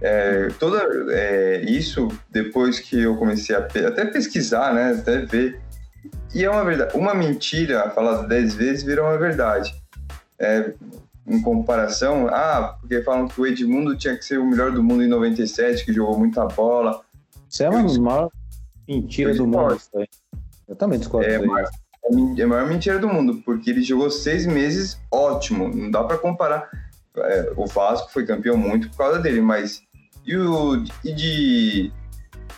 [0.00, 0.80] é, toda
[1.12, 5.60] é, isso depois que eu comecei a até pesquisar, né, até ver,
[6.34, 9.74] e é uma verdade, uma mentira falada dez vezes virou uma verdade.
[10.38, 10.72] É,
[11.26, 15.02] em comparação, ah, porque falam que o Edmundo tinha que ser o melhor do mundo
[15.02, 17.02] em 97, que jogou muita bola.
[17.50, 18.30] Isso é uma maior
[18.86, 19.78] mentira do mundo.
[20.66, 21.28] Eu também discordo.
[21.28, 25.68] É, mas, é, é a maior mentira do mundo, porque ele jogou seis meses ótimo.
[25.68, 26.70] Não dá para comparar.
[27.16, 29.82] É, o Vasco foi campeão muito por causa dele, mas
[30.28, 31.92] e, o, e de,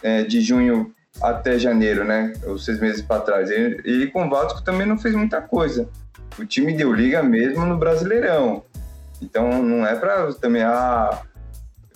[0.02, 0.92] é, de junho
[1.22, 2.32] até janeiro, né?
[2.44, 3.48] Os seis meses para trás.
[3.48, 5.88] Ele, ele com o Vasco também não fez muita coisa.
[6.36, 8.64] O time deu liga mesmo no Brasileirão.
[9.22, 11.22] Então não é para também, ah,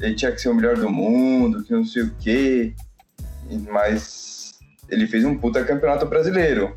[0.01, 2.73] ele tinha que ser o melhor do mundo, que não sei o quê.
[3.69, 4.55] Mas
[4.89, 6.77] ele fez um puta campeonato brasileiro.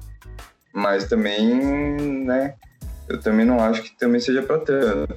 [0.73, 1.53] Mas também,
[2.25, 2.55] né?
[3.07, 5.15] Eu também não acho que também seja para tanto.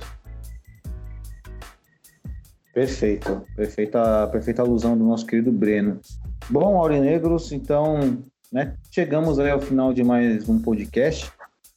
[2.72, 6.00] Perfeito, perfeita, perfeita alusão do nosso querido Breno.
[6.48, 11.30] Bom, Aurinegros, então, né, chegamos aí ao final de mais um podcast.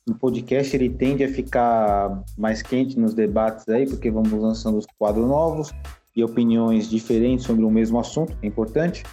[0.07, 4.85] O podcast ele tende a ficar mais quente nos debates aí, porque vamos lançando os
[4.97, 5.71] quadros novos
[6.15, 9.03] e opiniões diferentes sobre o mesmo assunto, é importante.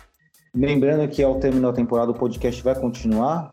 [0.54, 3.50] Lembrando que ao terminar a temporada o podcast vai continuar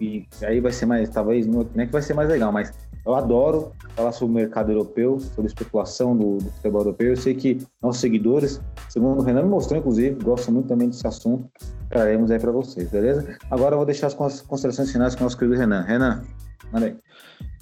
[0.00, 2.72] e aí vai ser mais, talvez, não é que vai ser mais legal, mas
[3.04, 7.08] eu adoro falar sobre o mercado europeu, sobre especulação do, do futebol europeu.
[7.08, 11.06] Eu sei que nossos seguidores, segundo o Renan me mostrou, inclusive, gostam muito também desse
[11.06, 11.50] assunto.
[11.88, 13.38] Traremos aí para vocês, beleza?
[13.50, 15.82] Agora eu vou deixar as considerações finais com o nosso querido Renan.
[15.82, 16.22] Renan,
[16.70, 16.96] manda aí.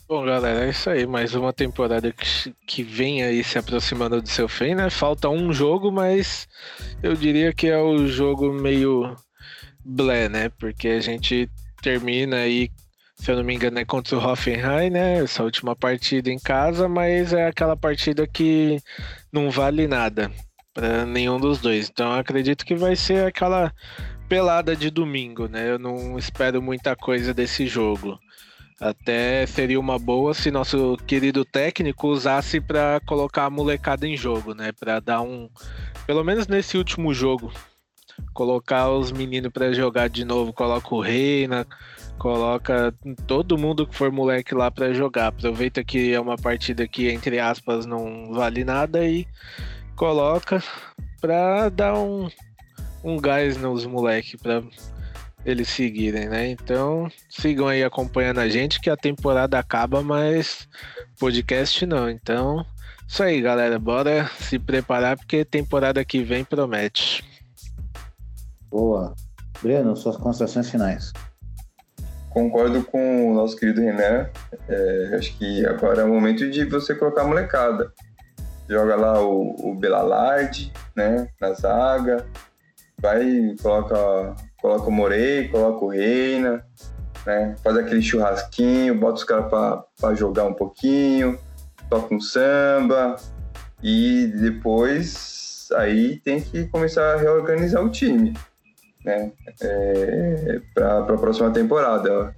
[0.08, 1.06] Bom, galera, é isso aí.
[1.06, 4.90] Mais uma temporada que, que vem aí se aproximando do seu fim, né?
[4.90, 6.48] Falta um jogo, mas
[7.02, 9.16] eu diria que é o jogo meio
[9.84, 10.48] blé, né?
[10.48, 11.48] Porque a gente
[11.86, 12.68] termina aí
[13.14, 15.22] se eu não me engano, é contra o Hoffenheim, né?
[15.22, 18.78] Essa última partida em casa, mas é aquela partida que
[19.32, 20.30] não vale nada
[20.74, 21.88] para nenhum dos dois.
[21.88, 23.72] Então acredito que vai ser aquela
[24.28, 25.70] pelada de domingo, né?
[25.70, 28.18] Eu não espero muita coisa desse jogo.
[28.78, 34.54] Até seria uma boa se nosso querido técnico usasse para colocar a molecada em jogo,
[34.54, 34.72] né?
[34.78, 35.48] Para dar um,
[36.06, 37.50] pelo menos nesse último jogo,
[38.32, 41.66] colocar os meninos para jogar de novo, coloca o Reina,
[42.18, 42.94] Coloca
[43.26, 45.28] todo mundo que for moleque lá para jogar.
[45.28, 49.26] Aproveita que é uma partida que, entre aspas, não vale nada e
[49.94, 50.62] coloca
[51.20, 52.28] pra dar um,
[53.04, 54.62] um gás nos moleques para
[55.44, 56.48] eles seguirem, né?
[56.48, 60.66] Então sigam aí acompanhando a gente que a temporada acaba, mas
[61.20, 62.08] podcast não.
[62.08, 62.64] Então,
[63.06, 63.78] isso aí, galera.
[63.78, 67.22] Bora se preparar porque temporada que vem promete.
[68.70, 69.14] Boa.
[69.62, 71.12] Breno, suas considerações finais
[72.36, 74.28] concordo com o nosso querido Renan.
[74.68, 77.90] É, acho que agora é o momento de você colocar a molecada.
[78.68, 82.26] Joga lá o, o Belalard, né, na zaga.
[83.00, 86.62] Vai, coloca, coloca o Morei, coloca o Reina,
[87.24, 89.48] né, faz aquele churrasquinho, bota os caras
[89.98, 91.38] para jogar um pouquinho,
[91.88, 93.16] toca um samba.
[93.82, 98.34] E depois aí tem que começar a reorganizar o time
[99.06, 99.30] né,
[99.62, 102.34] é, para a próxima temporada.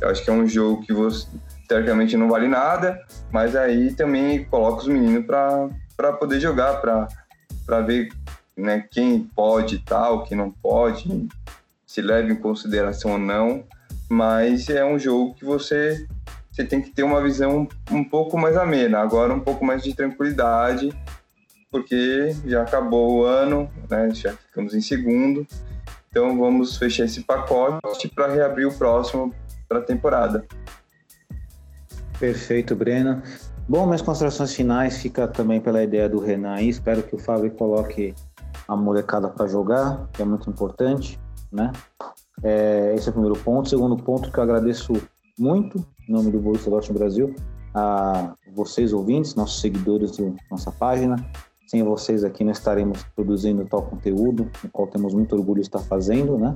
[0.00, 1.28] Eu acho que é um jogo que você,
[1.68, 3.00] teoricamente não vale nada,
[3.30, 8.08] mas aí também coloca os meninos para poder jogar, para ver
[8.56, 11.28] né, quem pode e tal, quem não pode,
[11.86, 13.64] se leva em consideração ou não.
[14.10, 16.06] Mas é um jogo que você,
[16.50, 19.94] você tem que ter uma visão um pouco mais amena, agora um pouco mais de
[19.94, 20.92] tranquilidade,
[21.70, 25.46] porque já acabou o ano, né, já ficamos em segundo
[26.10, 29.34] então vamos fechar esse pacote para reabrir o próximo
[29.68, 30.44] para a temporada.
[32.18, 33.22] Perfeito, Breno.
[33.68, 36.68] Bom, minhas considerações finais fica também pela ideia do Renan aí.
[36.68, 38.14] Espero que o Fábio coloque
[38.66, 41.20] a molecada para jogar, que é muito importante,
[41.52, 41.70] né?
[42.42, 43.68] É, esse é o primeiro ponto.
[43.68, 44.92] Segundo ponto que eu agradeço
[45.38, 47.34] muito, em nome do Borussia Dortmund Brasil,
[47.74, 51.16] a vocês ouvintes, nossos seguidores da nossa página,
[51.68, 55.80] sem vocês aqui não estaremos produzindo tal conteúdo, no qual temos muito orgulho de estar
[55.80, 56.54] fazendo, né?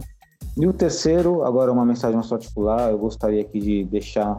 [0.56, 4.34] E o terceiro, agora uma mensagem mais particular, eu gostaria aqui de deixar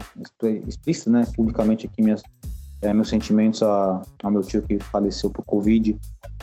[0.66, 2.22] explícito, né, publicamente aqui minhas,
[2.82, 5.98] é, meus sentimentos a, ao meu tio que faleceu por Covid,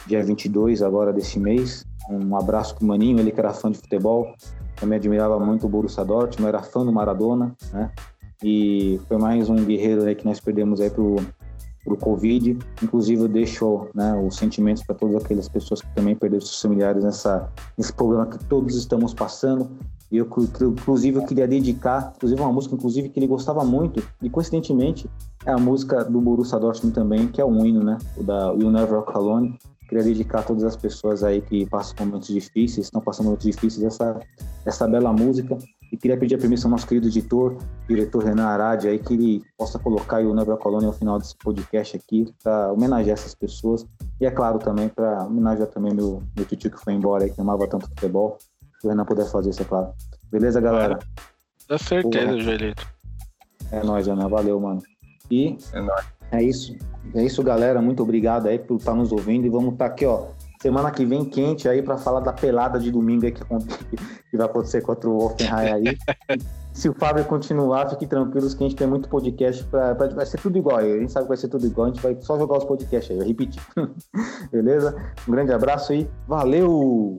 [0.08, 1.86] dia 22 agora desse mês.
[2.10, 4.34] Um abraço pro Maninho, ele que era fã de futebol,
[4.76, 7.92] também admirava muito o Borussia Dortmund, era fã do Maradona, né?
[8.44, 11.18] E foi mais um guerreiro aí que nós perdemos aí pro,
[11.84, 12.58] pro Covid.
[12.82, 17.04] Inclusive, eu deixo né, os sentimentos para todas aquelas pessoas que também perderam seus familiares
[17.04, 19.70] nessa, nesse problema que todos estamos passando.
[20.12, 20.28] E eu,
[20.62, 25.10] inclusive, eu queria dedicar, inclusive, uma música, inclusive, que ele gostava muito, e coincidentemente,
[25.46, 27.98] é a música do Borussia Dortmund também, que é um hino, né?
[28.18, 29.58] O da You Never Walk Alone.
[29.88, 33.84] Queria dedicar a todas as pessoas aí que passam momentos difíceis, estão passando momentos difíceis,
[33.86, 34.20] essa,
[34.66, 35.58] essa bela música.
[35.92, 39.44] E queria pedir a permissão ao nosso querido editor, diretor Renan Arade, aí, que ele
[39.58, 43.86] possa colocar o Nebra Colônia ao final desse podcast aqui, para homenagear essas pessoas.
[44.20, 47.42] E é claro também, para homenagear também meu, meu tio que foi embora, aí, que
[47.42, 48.38] amava tanto futebol.
[48.80, 49.92] Se o Renan puder fazer isso, é claro.
[50.32, 50.98] Beleza, galera?
[51.68, 52.88] Dá certeza, Joelito.
[53.72, 54.28] É nóis, Renan.
[54.30, 54.82] Valeu, mano.
[55.30, 56.06] E É nóis.
[56.32, 56.76] é isso.
[57.14, 57.82] É isso, galera.
[57.82, 59.46] Muito obrigado aí por estar nos ouvindo.
[59.46, 60.28] E vamos estar aqui, ó.
[60.62, 64.46] Semana que vem quente aí para falar da pelada de domingo aí que, que vai
[64.46, 65.98] acontecer contra o Offenheim aí.
[66.72, 70.40] Se o Fábio continuar, fiquem tranquilos que a gente tem muito podcast para vai ser
[70.40, 70.78] tudo igual.
[70.78, 73.10] A gente sabe que vai ser tudo igual, a gente vai só jogar os podcasts
[73.10, 73.62] aí, vai repetir.
[74.52, 74.96] Beleza?
[75.28, 76.08] Um grande abraço aí.
[76.28, 77.18] Valeu!